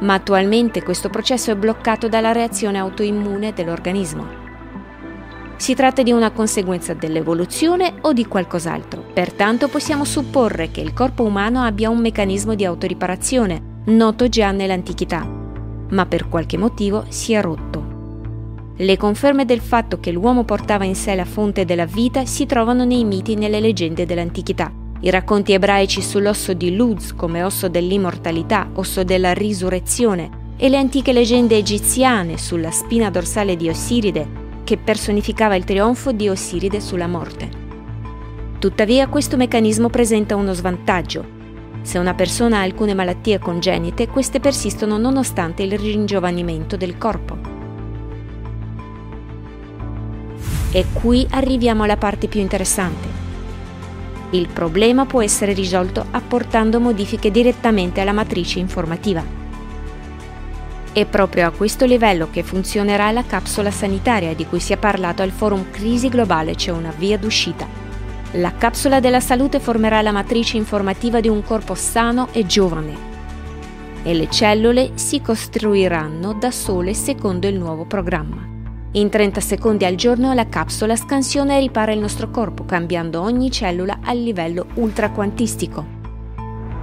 Ma 0.00 0.14
attualmente 0.14 0.82
questo 0.82 1.08
processo 1.08 1.50
è 1.50 1.56
bloccato 1.56 2.08
dalla 2.08 2.32
reazione 2.32 2.78
autoimmune 2.78 3.52
dell'organismo. 3.52 4.46
Si 5.56 5.74
tratta 5.74 6.02
di 6.02 6.12
una 6.12 6.30
conseguenza 6.30 6.94
dell'evoluzione 6.94 7.94
o 8.02 8.12
di 8.12 8.26
qualcos'altro. 8.26 9.04
Pertanto 9.12 9.68
possiamo 9.68 10.04
supporre 10.04 10.70
che 10.70 10.80
il 10.80 10.92
corpo 10.92 11.24
umano 11.24 11.62
abbia 11.62 11.90
un 11.90 11.98
meccanismo 11.98 12.54
di 12.54 12.64
autoriparazione, 12.64 13.82
noto 13.86 14.28
già 14.28 14.52
nell'antichità, 14.52 15.26
ma 15.90 16.06
per 16.06 16.28
qualche 16.28 16.56
motivo 16.56 17.06
si 17.08 17.32
è 17.32 17.40
rotto. 17.40 17.96
Le 18.76 18.96
conferme 18.96 19.44
del 19.44 19.60
fatto 19.60 19.98
che 19.98 20.12
l'uomo 20.12 20.44
portava 20.44 20.84
in 20.84 20.94
sé 20.94 21.16
la 21.16 21.24
fonte 21.24 21.64
della 21.64 21.86
vita 21.86 22.24
si 22.24 22.46
trovano 22.46 22.84
nei 22.84 23.02
miti 23.02 23.32
e 23.32 23.36
nelle 23.36 23.58
leggende 23.58 24.06
dell'antichità. 24.06 24.77
I 25.00 25.10
racconti 25.10 25.52
ebraici 25.52 26.02
sull'osso 26.02 26.54
di 26.54 26.74
Luz 26.74 27.14
come 27.14 27.44
osso 27.44 27.68
dell'immortalità, 27.68 28.68
osso 28.74 29.04
della 29.04 29.32
risurrezione, 29.32 30.46
e 30.56 30.68
le 30.68 30.76
antiche 30.76 31.12
leggende 31.12 31.56
egiziane 31.56 32.36
sulla 32.36 32.72
spina 32.72 33.08
dorsale 33.10 33.56
di 33.56 33.68
Osiride, 33.68 34.26
che 34.64 34.76
personificava 34.76 35.54
il 35.54 35.62
trionfo 35.62 36.10
di 36.10 36.28
Osiride 36.28 36.80
sulla 36.80 37.06
morte. 37.06 37.48
Tuttavia 38.58 39.06
questo 39.06 39.36
meccanismo 39.36 39.88
presenta 39.88 40.34
uno 40.34 40.52
svantaggio. 40.52 41.24
Se 41.82 41.96
una 41.96 42.14
persona 42.14 42.58
ha 42.58 42.62
alcune 42.62 42.92
malattie 42.92 43.38
congenite, 43.38 44.08
queste 44.08 44.40
persistono 44.40 44.98
nonostante 44.98 45.62
il 45.62 45.78
ringiovanimento 45.78 46.76
del 46.76 46.98
corpo. 46.98 47.38
E 50.72 50.86
qui 50.92 51.24
arriviamo 51.30 51.84
alla 51.84 51.96
parte 51.96 52.26
più 52.26 52.40
interessante. 52.40 53.27
Il 54.30 54.48
problema 54.48 55.06
può 55.06 55.22
essere 55.22 55.52
risolto 55.52 56.04
apportando 56.10 56.80
modifiche 56.80 57.30
direttamente 57.30 58.00
alla 58.00 58.12
matrice 58.12 58.58
informativa. 58.58 59.24
È 60.92 61.04
proprio 61.06 61.46
a 61.46 61.50
questo 61.50 61.84
livello 61.84 62.28
che 62.30 62.42
funzionerà 62.42 63.10
la 63.10 63.24
capsula 63.24 63.70
sanitaria 63.70 64.34
di 64.34 64.46
cui 64.46 64.60
si 64.60 64.72
è 64.72 64.76
parlato 64.76 65.22
al 65.22 65.30
forum 65.30 65.70
Crisi 65.70 66.08
Globale 66.08 66.54
c'è 66.54 66.70
una 66.70 66.92
via 66.96 67.16
d'uscita. 67.16 67.66
La 68.32 68.52
capsula 68.54 69.00
della 69.00 69.20
salute 69.20 69.60
formerà 69.60 70.02
la 70.02 70.12
matrice 70.12 70.56
informativa 70.56 71.20
di 71.20 71.28
un 71.28 71.42
corpo 71.42 71.74
sano 71.74 72.28
e 72.32 72.44
giovane 72.44 73.08
e 74.02 74.14
le 74.14 74.30
cellule 74.30 74.92
si 74.94 75.20
costruiranno 75.20 76.32
da 76.32 76.50
sole 76.50 76.94
secondo 76.94 77.46
il 77.46 77.58
nuovo 77.58 77.84
programma. 77.84 78.57
In 78.92 79.10
30 79.10 79.40
secondi 79.40 79.84
al 79.84 79.96
giorno 79.96 80.32
la 80.32 80.48
capsula 80.48 80.96
scansiona 80.96 81.54
e 81.54 81.60
ripara 81.60 81.92
il 81.92 81.98
nostro 81.98 82.30
corpo, 82.30 82.64
cambiando 82.64 83.20
ogni 83.20 83.50
cellula 83.50 83.98
a 84.02 84.12
livello 84.12 84.66
ultraquantistico. 84.74 85.96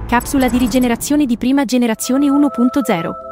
Capsula 0.08 0.48
di 0.48 0.60
rigenerazione 0.60 1.26
di 1.26 1.36
prima 1.36 1.66
generazione 1.66 2.28
1.0 2.28 3.25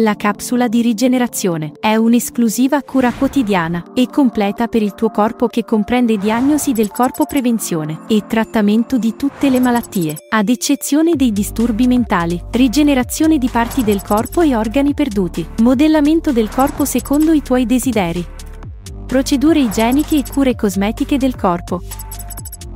La 0.00 0.14
capsula 0.14 0.66
di 0.66 0.80
rigenerazione. 0.80 1.72
È 1.78 1.94
un'esclusiva 1.94 2.82
cura 2.82 3.12
quotidiana 3.12 3.92
e 3.92 4.06
completa 4.06 4.66
per 4.66 4.80
il 4.80 4.94
tuo 4.94 5.10
corpo 5.10 5.46
che 5.46 5.62
comprende 5.62 6.16
diagnosi 6.16 6.72
del 6.72 6.90
corpo, 6.90 7.26
prevenzione 7.26 8.04
e 8.08 8.24
trattamento 8.26 8.96
di 8.96 9.14
tutte 9.14 9.50
le 9.50 9.60
malattie, 9.60 10.16
ad 10.30 10.48
eccezione 10.48 11.16
dei 11.16 11.32
disturbi 11.32 11.86
mentali, 11.86 12.42
rigenerazione 12.52 13.36
di 13.36 13.50
parti 13.50 13.84
del 13.84 14.00
corpo 14.00 14.40
e 14.40 14.56
organi 14.56 14.94
perduti, 14.94 15.46
modellamento 15.58 16.32
del 16.32 16.48
corpo 16.48 16.86
secondo 16.86 17.32
i 17.32 17.42
tuoi 17.42 17.66
desideri, 17.66 18.24
procedure 19.06 19.58
igieniche 19.58 20.16
e 20.16 20.24
cure 20.32 20.54
cosmetiche 20.54 21.18
del 21.18 21.36
corpo, 21.36 21.82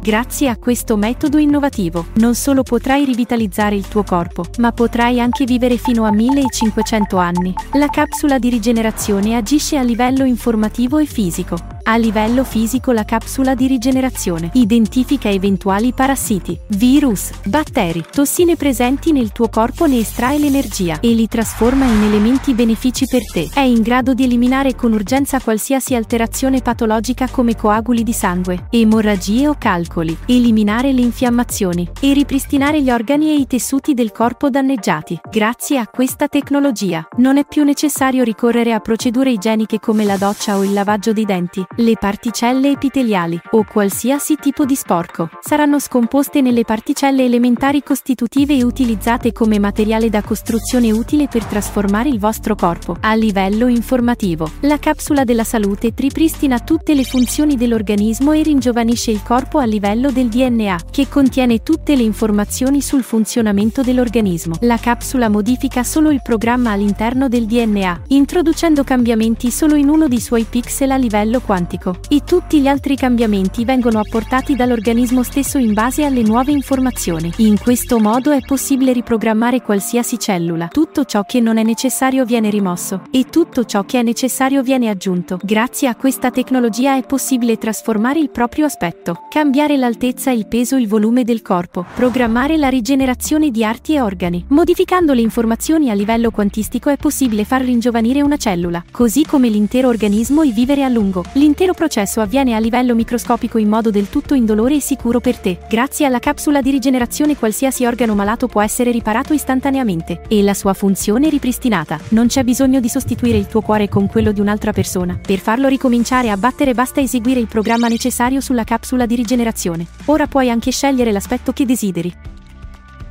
Grazie 0.04 0.50
a 0.50 0.58
questo 0.58 0.98
metodo 0.98 1.38
innovativo, 1.38 2.08
non 2.16 2.34
solo 2.34 2.62
potrai 2.62 3.06
rivitalizzare 3.06 3.74
il 3.74 3.88
tuo 3.88 4.02
corpo, 4.02 4.44
ma 4.58 4.70
potrai 4.70 5.18
anche 5.18 5.46
vivere 5.46 5.78
fino 5.78 6.04
a 6.04 6.12
1500 6.12 7.16
anni. 7.16 7.54
La 7.72 7.88
capsula 7.88 8.38
di 8.38 8.50
rigenerazione 8.50 9.34
agisce 9.34 9.78
a 9.78 9.82
livello 9.82 10.24
informativo 10.24 10.98
e 10.98 11.06
fisico, 11.06 11.56
a 11.86 11.96
livello 11.96 12.44
fisico 12.44 12.92
la 12.92 13.04
capsula 13.04 13.54
di 13.54 13.66
rigenerazione 13.66 14.50
identifica 14.54 15.28
eventuali 15.28 15.92
parassiti, 15.92 16.58
virus, 16.68 17.30
batteri, 17.44 18.02
tossine 18.10 18.56
presenti 18.56 19.12
nel 19.12 19.32
tuo 19.32 19.48
corpo 19.48 19.86
ne 19.86 19.98
estrae 19.98 20.38
l'energia 20.38 21.00
e 21.00 21.12
li 21.12 21.28
trasforma 21.28 21.84
in 21.84 22.02
elementi 22.02 22.54
benefici 22.54 23.06
per 23.06 23.26
te. 23.30 23.50
È 23.52 23.60
in 23.60 23.82
grado 23.82 24.14
di 24.14 24.24
eliminare 24.24 24.74
con 24.74 24.92
urgenza 24.92 25.40
qualsiasi 25.40 25.94
alterazione 25.94 26.62
patologica 26.62 27.28
come 27.28 27.54
coaguli 27.54 28.02
di 28.02 28.12
sangue, 28.12 28.66
emorragie 28.70 29.48
o 29.48 29.56
calcoli, 29.58 30.16
eliminare 30.26 30.92
le 30.92 31.02
infiammazioni 31.02 31.88
e 32.00 32.12
ripristinare 32.14 32.80
gli 32.80 32.90
organi 32.90 33.30
e 33.30 33.34
i 33.34 33.46
tessuti 33.46 33.92
del 33.92 34.10
corpo 34.10 34.48
danneggiati. 34.48 35.20
Grazie 35.30 35.78
a 35.78 35.86
questa 35.86 36.28
tecnologia 36.28 37.06
non 37.18 37.36
è 37.36 37.44
più 37.46 37.62
necessario 37.62 38.24
ricorrere 38.24 38.72
a 38.72 38.80
procedure 38.80 39.30
igieniche 39.30 39.80
come 39.80 40.04
la 40.04 40.16
doccia 40.16 40.56
o 40.56 40.64
il 40.64 40.72
lavaggio 40.72 41.12
dei 41.12 41.24
denti, 41.26 41.64
le 41.76 41.96
particelle 41.98 42.70
epiteliali, 42.70 43.40
o 43.50 43.64
qualsiasi 43.64 44.36
tipo 44.36 44.64
di 44.64 44.76
sporco, 44.76 45.28
saranno 45.40 45.80
scomposte 45.80 46.40
nelle 46.40 46.64
particelle 46.64 47.24
elementari 47.24 47.82
costitutive 47.82 48.56
e 48.56 48.62
utilizzate 48.62 49.32
come 49.32 49.58
materiale 49.58 50.08
da 50.08 50.22
costruzione 50.22 50.92
utile 50.92 51.26
per 51.26 51.44
trasformare 51.44 52.08
il 52.08 52.20
vostro 52.20 52.54
corpo. 52.54 52.96
A 53.00 53.14
livello 53.14 53.66
informativo, 53.66 54.50
la 54.60 54.78
capsula 54.78 55.24
della 55.24 55.42
salute 55.42 55.92
ripristina 55.94 56.60
tutte 56.60 56.94
le 56.94 57.04
funzioni 57.04 57.56
dell'organismo 57.56 58.32
e 58.32 58.42
ringiovanisce 58.42 59.10
il 59.10 59.22
corpo 59.24 59.58
a 59.58 59.64
livello 59.64 60.12
del 60.12 60.28
DNA, 60.28 60.78
che 60.90 61.08
contiene 61.08 61.62
tutte 61.62 61.96
le 61.96 62.02
informazioni 62.02 62.80
sul 62.82 63.02
funzionamento 63.02 63.82
dell'organismo. 63.82 64.56
La 64.60 64.78
capsula 64.78 65.28
modifica 65.28 65.82
solo 65.82 66.10
il 66.10 66.20
programma 66.22 66.70
all'interno 66.70 67.28
del 67.28 67.46
DNA, 67.46 68.02
introducendo 68.08 68.84
cambiamenti 68.84 69.50
solo 69.50 69.74
in 69.74 69.88
uno 69.88 70.06
dei 70.06 70.20
suoi 70.20 70.44
pixel 70.44 70.92
a 70.92 70.96
livello 70.96 71.40
quantico 71.40 71.62
quantico 71.64 71.96
e 72.08 72.22
tutti 72.24 72.60
gli 72.60 72.66
altri 72.66 72.96
cambiamenti 72.96 73.64
vengono 73.64 73.98
apportati 73.98 74.54
dall'organismo 74.54 75.22
stesso 75.22 75.58
in 75.58 75.72
base 75.72 76.04
alle 76.04 76.22
nuove 76.22 76.52
informazioni. 76.52 77.32
In 77.38 77.58
questo 77.58 77.98
modo 77.98 78.30
è 78.30 78.40
possibile 78.44 78.92
riprogrammare 78.92 79.62
qualsiasi 79.62 80.18
cellula. 80.18 80.68
Tutto 80.68 81.04
ciò 81.04 81.22
che 81.22 81.40
non 81.40 81.56
è 81.56 81.62
necessario 81.62 82.24
viene 82.24 82.50
rimosso 82.50 83.02
e 83.10 83.24
tutto 83.30 83.64
ciò 83.64 83.84
che 83.84 83.98
è 83.98 84.02
necessario 84.02 84.62
viene 84.62 84.88
aggiunto. 84.88 85.38
Grazie 85.42 85.88
a 85.88 85.96
questa 85.96 86.30
tecnologia 86.30 86.96
è 86.96 87.02
possibile 87.04 87.56
trasformare 87.56 88.18
il 88.18 88.30
proprio 88.30 88.66
aspetto, 88.66 89.26
cambiare 89.30 89.76
l'altezza, 89.76 90.30
il 90.30 90.46
peso, 90.46 90.76
il 90.76 90.88
volume 90.88 91.24
del 91.24 91.42
corpo, 91.42 91.84
programmare 91.94 92.56
la 92.56 92.68
rigenerazione 92.68 93.50
di 93.50 93.64
arti 93.64 93.94
e 93.94 94.00
organi. 94.00 94.44
Modificando 94.48 95.12
le 95.14 95.22
informazioni 95.22 95.90
a 95.90 95.94
livello 95.94 96.30
quantistico 96.30 96.90
è 96.90 96.96
possibile 96.96 97.44
far 97.44 97.62
ringiovanire 97.62 98.22
una 98.22 98.36
cellula, 98.36 98.84
così 98.90 99.24
come 99.24 99.48
l'intero 99.48 99.88
organismo 99.88 100.42
e 100.42 100.50
vivere 100.50 100.84
a 100.84 100.88
lungo. 100.88 101.24
L'intero 101.34 101.53
L'intero 101.56 101.78
processo 101.78 102.20
avviene 102.20 102.56
a 102.56 102.58
livello 102.58 102.96
microscopico 102.96 103.58
in 103.58 103.68
modo 103.68 103.92
del 103.92 104.08
tutto 104.08 104.34
indolore 104.34 104.74
e 104.74 104.80
sicuro 104.80 105.20
per 105.20 105.38
te. 105.38 105.60
Grazie 105.68 106.04
alla 106.04 106.18
capsula 106.18 106.60
di 106.60 106.72
rigenerazione 106.72 107.36
qualsiasi 107.36 107.86
organo 107.86 108.16
malato 108.16 108.48
può 108.48 108.60
essere 108.60 108.90
riparato 108.90 109.32
istantaneamente 109.32 110.22
e 110.26 110.42
la 110.42 110.52
sua 110.52 110.74
funzione 110.74 111.28
ripristinata. 111.28 112.00
Non 112.08 112.26
c'è 112.26 112.42
bisogno 112.42 112.80
di 112.80 112.88
sostituire 112.88 113.38
il 113.38 113.46
tuo 113.46 113.60
cuore 113.60 113.88
con 113.88 114.08
quello 114.08 114.32
di 114.32 114.40
un'altra 114.40 114.72
persona. 114.72 115.16
Per 115.24 115.38
farlo 115.38 115.68
ricominciare 115.68 116.28
a 116.30 116.36
battere 116.36 116.74
basta 116.74 117.00
eseguire 117.00 117.38
il 117.38 117.46
programma 117.46 117.86
necessario 117.86 118.40
sulla 118.40 118.64
capsula 118.64 119.06
di 119.06 119.14
rigenerazione. 119.14 119.86
Ora 120.06 120.26
puoi 120.26 120.50
anche 120.50 120.72
scegliere 120.72 121.12
l'aspetto 121.12 121.52
che 121.52 121.64
desideri. 121.64 122.33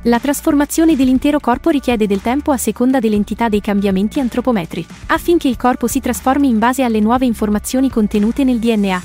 La 0.06 0.18
trasformazione 0.18 0.96
dell'intero 0.96 1.40
corpo 1.40 1.70
richiede 1.70 2.06
del 2.06 2.20
tempo 2.20 2.50
a 2.50 2.58
seconda 2.58 2.98
dell'entità 2.98 3.48
dei 3.48 3.62
cambiamenti 3.62 4.20
antropometri, 4.20 4.84
affinché 5.06 5.48
il 5.48 5.56
corpo 5.56 5.86
si 5.86 5.98
trasformi 6.00 6.46
in 6.46 6.58
base 6.58 6.82
alle 6.82 7.00
nuove 7.00 7.24
informazioni 7.24 7.88
contenute 7.88 8.44
nel 8.44 8.58
DNA. 8.58 9.02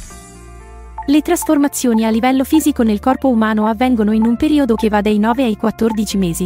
Le 1.05 1.21
trasformazioni 1.21 2.03
a 2.03 2.09
livello 2.09 2.43
fisico 2.43 2.83
nel 2.83 2.99
corpo 2.99 3.29
umano 3.29 3.65
avvengono 3.67 4.11
in 4.11 4.25
un 4.25 4.35
periodo 4.35 4.75
che 4.75 4.89
va 4.89 4.99
dai 4.99 5.19
9 5.19 5.43
ai 5.45 5.55
14 5.55 6.17
mesi. 6.17 6.45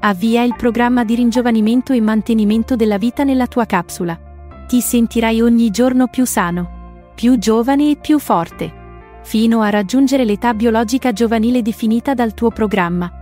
Avvia 0.00 0.42
il 0.42 0.54
programma 0.54 1.02
di 1.04 1.14
ringiovanimento 1.14 1.94
e 1.94 2.00
mantenimento 2.02 2.76
della 2.76 2.98
vita 2.98 3.24
nella 3.24 3.46
tua 3.46 3.64
capsula. 3.64 4.20
Ti 4.68 4.82
sentirai 4.82 5.40
ogni 5.40 5.70
giorno 5.70 6.08
più 6.08 6.26
sano, 6.26 7.12
più 7.14 7.38
giovane 7.38 7.92
e 7.92 7.96
più 7.96 8.18
forte, 8.18 8.70
fino 9.22 9.62
a 9.62 9.70
raggiungere 9.70 10.26
l'età 10.26 10.52
biologica 10.52 11.14
giovanile 11.14 11.62
definita 11.62 12.12
dal 12.12 12.34
tuo 12.34 12.50
programma. 12.50 13.14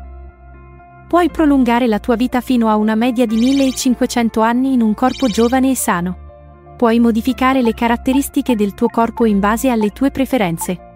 Puoi 1.09 1.31
prolungare 1.31 1.87
la 1.87 2.01
tua 2.01 2.17
vita 2.17 2.43
fino 2.43 2.69
a 2.69 2.77
una 2.77 2.95
media 2.95 3.25
di 3.25 3.37
1500 3.39 4.43
anni 4.43 4.75
in 4.75 4.83
un 4.83 4.93
corpo 4.93 5.27
giovane 5.27 5.71
e 5.71 5.75
sano. 5.75 6.75
Puoi 6.77 7.01
modificare 7.01 7.63
le 7.63 7.73
caratteristiche 7.73 8.55
del 8.55 8.75
tuo 8.75 8.89
corpo 8.89 9.25
in 9.25 9.41
base 9.41 9.71
alle 9.71 9.89
tue 9.89 10.11
preferenze. 10.11 10.88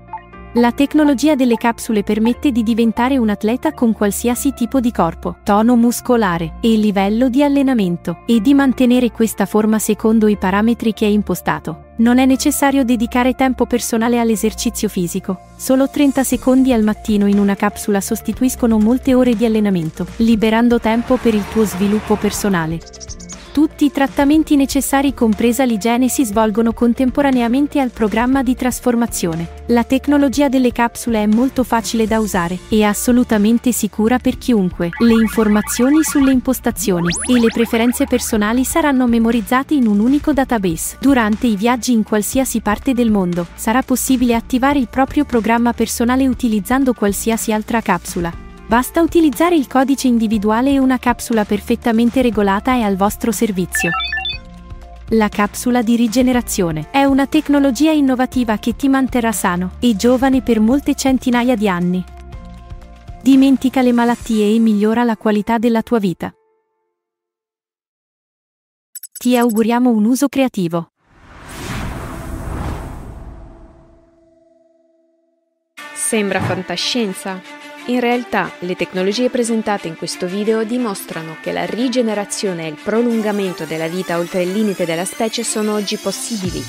La 0.56 0.70
tecnologia 0.70 1.34
delle 1.34 1.56
capsule 1.56 2.02
permette 2.02 2.52
di 2.52 2.62
diventare 2.62 3.16
un 3.16 3.30
atleta 3.30 3.72
con 3.72 3.94
qualsiasi 3.94 4.52
tipo 4.52 4.80
di 4.80 4.92
corpo, 4.92 5.36
tono 5.42 5.76
muscolare 5.76 6.56
e 6.60 6.76
livello 6.76 7.30
di 7.30 7.42
allenamento, 7.42 8.18
e 8.26 8.38
di 8.42 8.52
mantenere 8.52 9.10
questa 9.10 9.46
forma 9.46 9.78
secondo 9.78 10.28
i 10.28 10.36
parametri 10.36 10.92
che 10.92 11.06
hai 11.06 11.14
impostato. 11.14 11.92
Non 11.96 12.18
è 12.18 12.26
necessario 12.26 12.84
dedicare 12.84 13.32
tempo 13.32 13.64
personale 13.64 14.20
all'esercizio 14.20 14.90
fisico. 14.90 15.38
Solo 15.56 15.88
30 15.88 16.22
secondi 16.22 16.74
al 16.74 16.82
mattino 16.82 17.26
in 17.26 17.38
una 17.38 17.54
capsula 17.54 18.02
sostituiscono 18.02 18.78
molte 18.78 19.14
ore 19.14 19.34
di 19.34 19.46
allenamento, 19.46 20.06
liberando 20.16 20.78
tempo 20.78 21.16
per 21.16 21.32
il 21.32 21.48
tuo 21.48 21.64
sviluppo 21.64 22.16
personale. 22.16 22.78
Tutti 23.52 23.84
i 23.84 23.92
trattamenti 23.92 24.56
necessari 24.56 25.12
compresa 25.12 25.64
l'igiene 25.64 26.08
si 26.08 26.24
svolgono 26.24 26.72
contemporaneamente 26.72 27.80
al 27.80 27.90
programma 27.90 28.42
di 28.42 28.54
trasformazione. 28.54 29.64
La 29.66 29.84
tecnologia 29.84 30.48
delle 30.48 30.72
capsule 30.72 31.22
è 31.22 31.26
molto 31.26 31.62
facile 31.62 32.06
da 32.06 32.18
usare 32.18 32.58
e 32.70 32.82
assolutamente 32.82 33.70
sicura 33.70 34.18
per 34.18 34.38
chiunque. 34.38 34.88
Le 34.98 35.12
informazioni 35.12 36.02
sulle 36.02 36.32
impostazioni 36.32 37.08
e 37.30 37.38
le 37.38 37.48
preferenze 37.52 38.06
personali 38.06 38.64
saranno 38.64 39.06
memorizzate 39.06 39.74
in 39.74 39.86
un 39.86 40.00
unico 40.00 40.32
database. 40.32 40.96
Durante 40.98 41.46
i 41.46 41.54
viaggi 41.54 41.92
in 41.92 42.04
qualsiasi 42.04 42.62
parte 42.62 42.94
del 42.94 43.10
mondo 43.10 43.46
sarà 43.54 43.82
possibile 43.82 44.34
attivare 44.34 44.78
il 44.78 44.88
proprio 44.88 45.26
programma 45.26 45.74
personale 45.74 46.26
utilizzando 46.26 46.94
qualsiasi 46.94 47.52
altra 47.52 47.82
capsula. 47.82 48.41
Basta 48.72 49.02
utilizzare 49.02 49.54
il 49.54 49.66
codice 49.66 50.06
individuale 50.06 50.70
e 50.70 50.78
una 50.78 50.96
capsula 50.96 51.44
perfettamente 51.44 52.22
regolata 52.22 52.72
è 52.72 52.80
al 52.80 52.96
vostro 52.96 53.30
servizio. 53.30 53.90
La 55.10 55.28
capsula 55.28 55.82
di 55.82 55.94
rigenerazione 55.94 56.88
è 56.90 57.04
una 57.04 57.26
tecnologia 57.26 57.90
innovativa 57.90 58.56
che 58.56 58.74
ti 58.74 58.88
manterrà 58.88 59.30
sano 59.30 59.72
e 59.78 59.94
giovane 59.94 60.40
per 60.40 60.58
molte 60.58 60.94
centinaia 60.94 61.54
di 61.54 61.68
anni. 61.68 62.02
Dimentica 63.20 63.82
le 63.82 63.92
malattie 63.92 64.54
e 64.54 64.58
migliora 64.58 65.04
la 65.04 65.18
qualità 65.18 65.58
della 65.58 65.82
tua 65.82 65.98
vita. 65.98 66.32
Ti 69.18 69.36
auguriamo 69.36 69.90
un 69.90 70.06
uso 70.06 70.28
creativo. 70.28 70.92
Sembra 75.92 76.40
fantascienza? 76.40 77.61
In 77.86 77.98
realtà, 77.98 78.52
le 78.60 78.76
tecnologie 78.76 79.28
presentate 79.28 79.88
in 79.88 79.96
questo 79.96 80.28
video 80.28 80.62
dimostrano 80.62 81.36
che 81.42 81.50
la 81.50 81.64
rigenerazione 81.64 82.66
e 82.66 82.68
il 82.68 82.78
prolungamento 82.80 83.64
della 83.64 83.88
vita 83.88 84.18
oltre 84.18 84.44
il 84.44 84.52
limite 84.52 84.84
della 84.84 85.04
specie 85.04 85.42
sono 85.42 85.74
oggi 85.74 85.96
possibili 85.96 86.64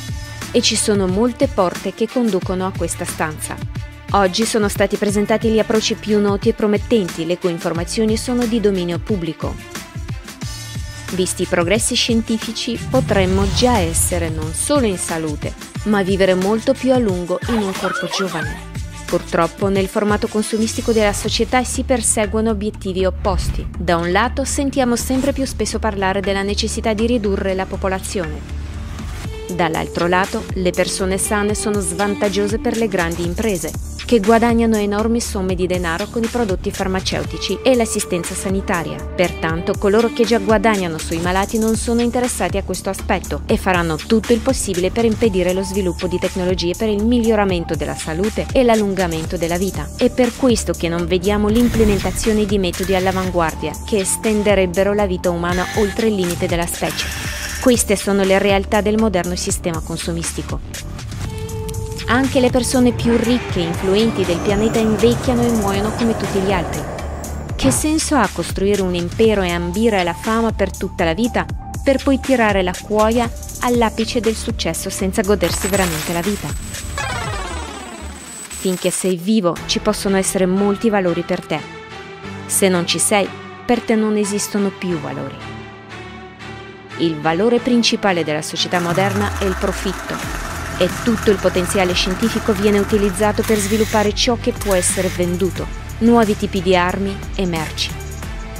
e 0.51 0.61
ci 0.61 0.75
sono 0.75 1.05
molte 1.05 1.47
porte 1.47 1.93
che 1.93 2.07
conducono 2.07 2.65
a 2.65 2.73
questa 2.75 3.05
stanza. 3.05 3.55
Oggi 4.13 4.43
sono 4.43 4.67
stati 4.67 4.97
presentati 4.97 5.49
gli 5.49 5.59
approcci 5.59 5.93
più 5.93 6.19
noti 6.19 6.49
e 6.49 6.53
promettenti, 6.53 7.27
le 7.27 7.37
cui 7.37 7.51
informazioni 7.51 8.17
sono 8.17 8.45
di 8.47 8.59
dominio 8.59 8.97
pubblico. 8.97 9.53
Visti 11.11 11.43
i 11.43 11.47
progressi 11.47 11.93
scientifici, 11.93 12.75
potremmo 12.89 13.45
già 13.53 13.77
essere 13.77 14.29
non 14.29 14.51
solo 14.51 14.87
in 14.87 14.97
salute, 14.97 15.53
ma 15.83 16.01
vivere 16.01 16.33
molto 16.33 16.73
più 16.73 16.91
a 16.91 16.97
lungo 16.97 17.39
in 17.49 17.57
un 17.57 17.71
corpo 17.71 18.07
giovane. 18.07 18.72
Purtroppo 19.13 19.69
nel 19.69 19.87
formato 19.87 20.27
consumistico 20.27 20.91
della 20.91 21.13
società 21.13 21.63
si 21.63 21.83
perseguono 21.83 22.49
obiettivi 22.49 23.05
opposti. 23.05 23.63
Da 23.77 23.95
un 23.95 24.11
lato 24.11 24.43
sentiamo 24.43 24.95
sempre 24.95 25.33
più 25.33 25.45
spesso 25.45 25.77
parlare 25.77 26.19
della 26.19 26.41
necessità 26.41 26.93
di 26.93 27.05
ridurre 27.05 27.53
la 27.53 27.67
popolazione. 27.67 28.62
Dall'altro 29.53 30.07
lato, 30.07 30.43
le 30.55 30.71
persone 30.71 31.19
sane 31.19 31.53
sono 31.53 31.79
svantaggiose 31.79 32.57
per 32.57 32.75
le 32.75 32.87
grandi 32.87 33.23
imprese, 33.23 33.71
che 34.03 34.19
guadagnano 34.19 34.77
enormi 34.77 35.21
somme 35.21 35.53
di 35.53 35.67
denaro 35.67 36.07
con 36.09 36.23
i 36.23 36.27
prodotti 36.27 36.71
farmaceutici 36.71 37.59
e 37.63 37.75
l'assistenza 37.75 38.33
sanitaria. 38.33 38.97
Pertanto 39.15 39.73
coloro 39.77 40.11
che 40.11 40.25
già 40.25 40.39
guadagnano 40.39 40.97
sui 40.97 41.19
malati 41.19 41.59
non 41.59 41.75
sono 41.75 42.01
interessati 42.01 42.57
a 42.57 42.63
questo 42.63 42.89
aspetto 42.89 43.43
e 43.45 43.57
faranno 43.57 43.95
tutto 43.95 44.33
il 44.33 44.39
possibile 44.39 44.89
per 44.89 45.05
impedire 45.05 45.53
lo 45.53 45.61
sviluppo 45.61 46.07
di 46.07 46.17
tecnologie 46.17 46.73
per 46.75 46.89
il 46.89 47.05
miglioramento 47.05 47.75
della 47.75 47.95
salute 47.95 48.47
e 48.51 48.63
l'allungamento 48.63 49.37
della 49.37 49.57
vita. 49.57 49.87
È 49.95 50.09
per 50.09 50.35
questo 50.35 50.73
che 50.73 50.89
non 50.89 51.05
vediamo 51.05 51.47
l'implementazione 51.47 52.45
di 52.45 52.57
metodi 52.57 52.95
all'avanguardia 52.95 53.71
che 53.85 53.99
estenderebbero 53.99 54.93
la 54.93 55.05
vita 55.05 55.29
umana 55.29 55.63
oltre 55.77 56.07
il 56.07 56.15
limite 56.15 56.47
della 56.47 56.65
specie. 56.65 57.42
Queste 57.63 57.95
sono 57.95 58.25
le 58.25 58.39
realtà 58.39 58.81
del 58.81 58.97
moderno 58.97 59.37
sistema 59.37 59.79
consumistico. 59.79 60.59
Anche 62.07 62.41
le 62.41 62.49
persone 62.49 62.91
più 62.91 63.15
ricche 63.15 63.61
e 63.61 63.67
influenti 63.67 64.25
del 64.25 64.39
pianeta 64.39 64.79
invecchiano 64.79 65.43
e 65.43 65.49
muoiono 65.49 65.91
come 65.91 66.17
tutti 66.17 66.39
gli 66.39 66.51
altri. 66.51 66.83
Che 67.55 67.71
senso 67.71 68.15
ha 68.15 68.27
costruire 68.33 68.81
un 68.81 68.93
impero 68.93 69.43
e 69.43 69.51
ambire 69.51 70.03
la 70.03 70.13
fama 70.13 70.51
per 70.51 70.75
tutta 70.75 71.05
la 71.05 71.13
vita 71.13 71.45
per 71.81 72.03
poi 72.03 72.19
tirare 72.19 72.63
la 72.63 72.75
cuoia 72.83 73.31
all'apice 73.61 74.19
del 74.19 74.35
successo 74.35 74.89
senza 74.89 75.21
godersi 75.21 75.69
veramente 75.69 76.11
la 76.11 76.21
vita? 76.21 76.49
Finché 78.49 78.89
sei 78.89 79.15
vivo 79.15 79.55
ci 79.67 79.79
possono 79.79 80.17
essere 80.17 80.45
molti 80.45 80.89
valori 80.89 81.21
per 81.21 81.45
te. 81.45 81.61
Se 82.45 82.67
non 82.67 82.85
ci 82.85 82.99
sei, 82.99 83.25
per 83.65 83.79
te 83.79 83.95
non 83.95 84.17
esistono 84.17 84.67
più 84.67 84.99
valori. 84.99 85.52
Il 86.97 87.19
valore 87.19 87.59
principale 87.59 88.23
della 88.23 88.43
società 88.43 88.79
moderna 88.79 89.39
è 89.39 89.45
il 89.45 89.55
profitto 89.59 90.15
e 90.77 90.87
tutto 91.03 91.31
il 91.31 91.37
potenziale 91.37 91.93
scientifico 91.93 92.53
viene 92.53 92.77
utilizzato 92.77 93.41
per 93.41 93.57
sviluppare 93.57 94.13
ciò 94.13 94.37
che 94.39 94.51
può 94.51 94.75
essere 94.75 95.07
venduto, 95.07 95.65
nuovi 95.99 96.37
tipi 96.37 96.61
di 96.61 96.75
armi 96.75 97.17
e 97.35 97.45
merci. 97.45 97.89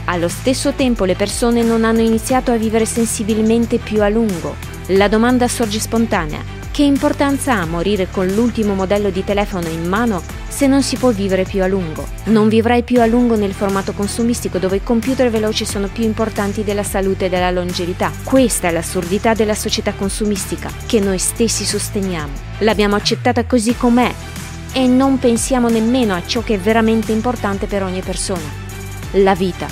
Allo 0.06 0.28
stesso 0.28 0.74
tempo 0.74 1.06
le 1.06 1.16
persone 1.16 1.62
non 1.62 1.86
hanno 1.86 2.02
iniziato 2.02 2.52
a 2.52 2.58
vivere 2.58 2.86
sensibilmente 2.86 3.78
più 3.78 4.02
a 4.02 4.10
lungo. 4.10 4.56
La 4.88 5.08
domanda 5.08 5.48
sorge 5.48 5.80
spontanea. 5.80 6.44
Che 6.72 6.84
importanza 6.84 7.54
ha 7.54 7.66
morire 7.66 8.08
con 8.10 8.28
l'ultimo 8.28 8.74
modello 8.74 9.12
di 9.12 9.24
telefono 9.24 9.68
in 9.68 9.88
mano 9.88 10.22
se 10.54 10.68
non 10.68 10.84
si 10.84 10.98
può 10.98 11.10
vivere 11.10 11.46
più 11.46 11.64
a 11.64 11.68
lungo. 11.68 12.06
Non 12.26 12.48
vivrai 12.48 12.84
più 12.84 13.02
a 13.02 13.08
lungo 13.08 13.36
nel 13.36 13.54
formato 13.54 13.92
consumistico 13.92 14.60
dove 14.60 14.76
i 14.76 14.84
computer 14.84 15.32
veloci 15.32 15.66
sono 15.66 15.88
più 15.88 16.04
importanti 16.04 16.64
della 16.64 16.84
salute 16.84 17.26
e 17.26 17.30
della 17.30 17.50
longevità. 17.50 18.12
Questa 18.24 18.68
è 18.68 18.72
l'assurdità 18.72 19.34
della 19.34 19.56
società 19.56 19.94
consumistica 19.94 20.70
che 20.86 21.00
noi 21.00 21.18
stessi 21.18 21.66
sosteniamo. 21.66 22.34
L'abbiamo 22.60 22.96
accettata 22.96 23.46
così 23.46 23.76
com'è 23.76 24.14
e 24.74 24.86
non 24.86 25.18
pensiamo 25.18 25.70
nemmeno 25.70 26.14
a 26.14 26.22
ciò 26.24 26.44
che 26.44 26.54
è 26.54 26.60
veramente 26.60 27.12
importante 27.12 27.66
per 27.66 27.82
ogni 27.82 28.02
persona. 28.02 28.62
La 29.14 29.34
vita. 29.34 29.66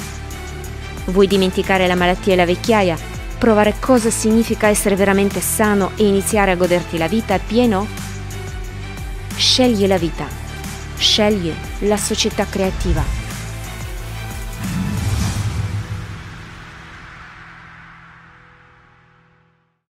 Vuoi 1.06 1.28
dimenticare 1.28 1.86
la 1.86 1.96
malattia 1.96 2.34
e 2.34 2.38
la 2.38 2.46
vecchiaia? 2.46 2.98
Provare 3.38 3.76
cosa 3.80 4.10
significa 4.10 4.68
essere 4.68 4.96
veramente 4.96 5.42
sano 5.42 5.92
e 5.96 6.08
iniziare 6.08 6.50
a 6.50 6.56
goderti 6.56 6.98
la 6.98 7.08
vita 7.08 7.36
appieno? 7.36 7.86
Scegli 9.36 9.86
la 9.86 9.98
vita 10.00 10.41
sceglie 11.02 11.56
la 11.80 11.98
società 11.98 12.46
creativa. 12.46 13.21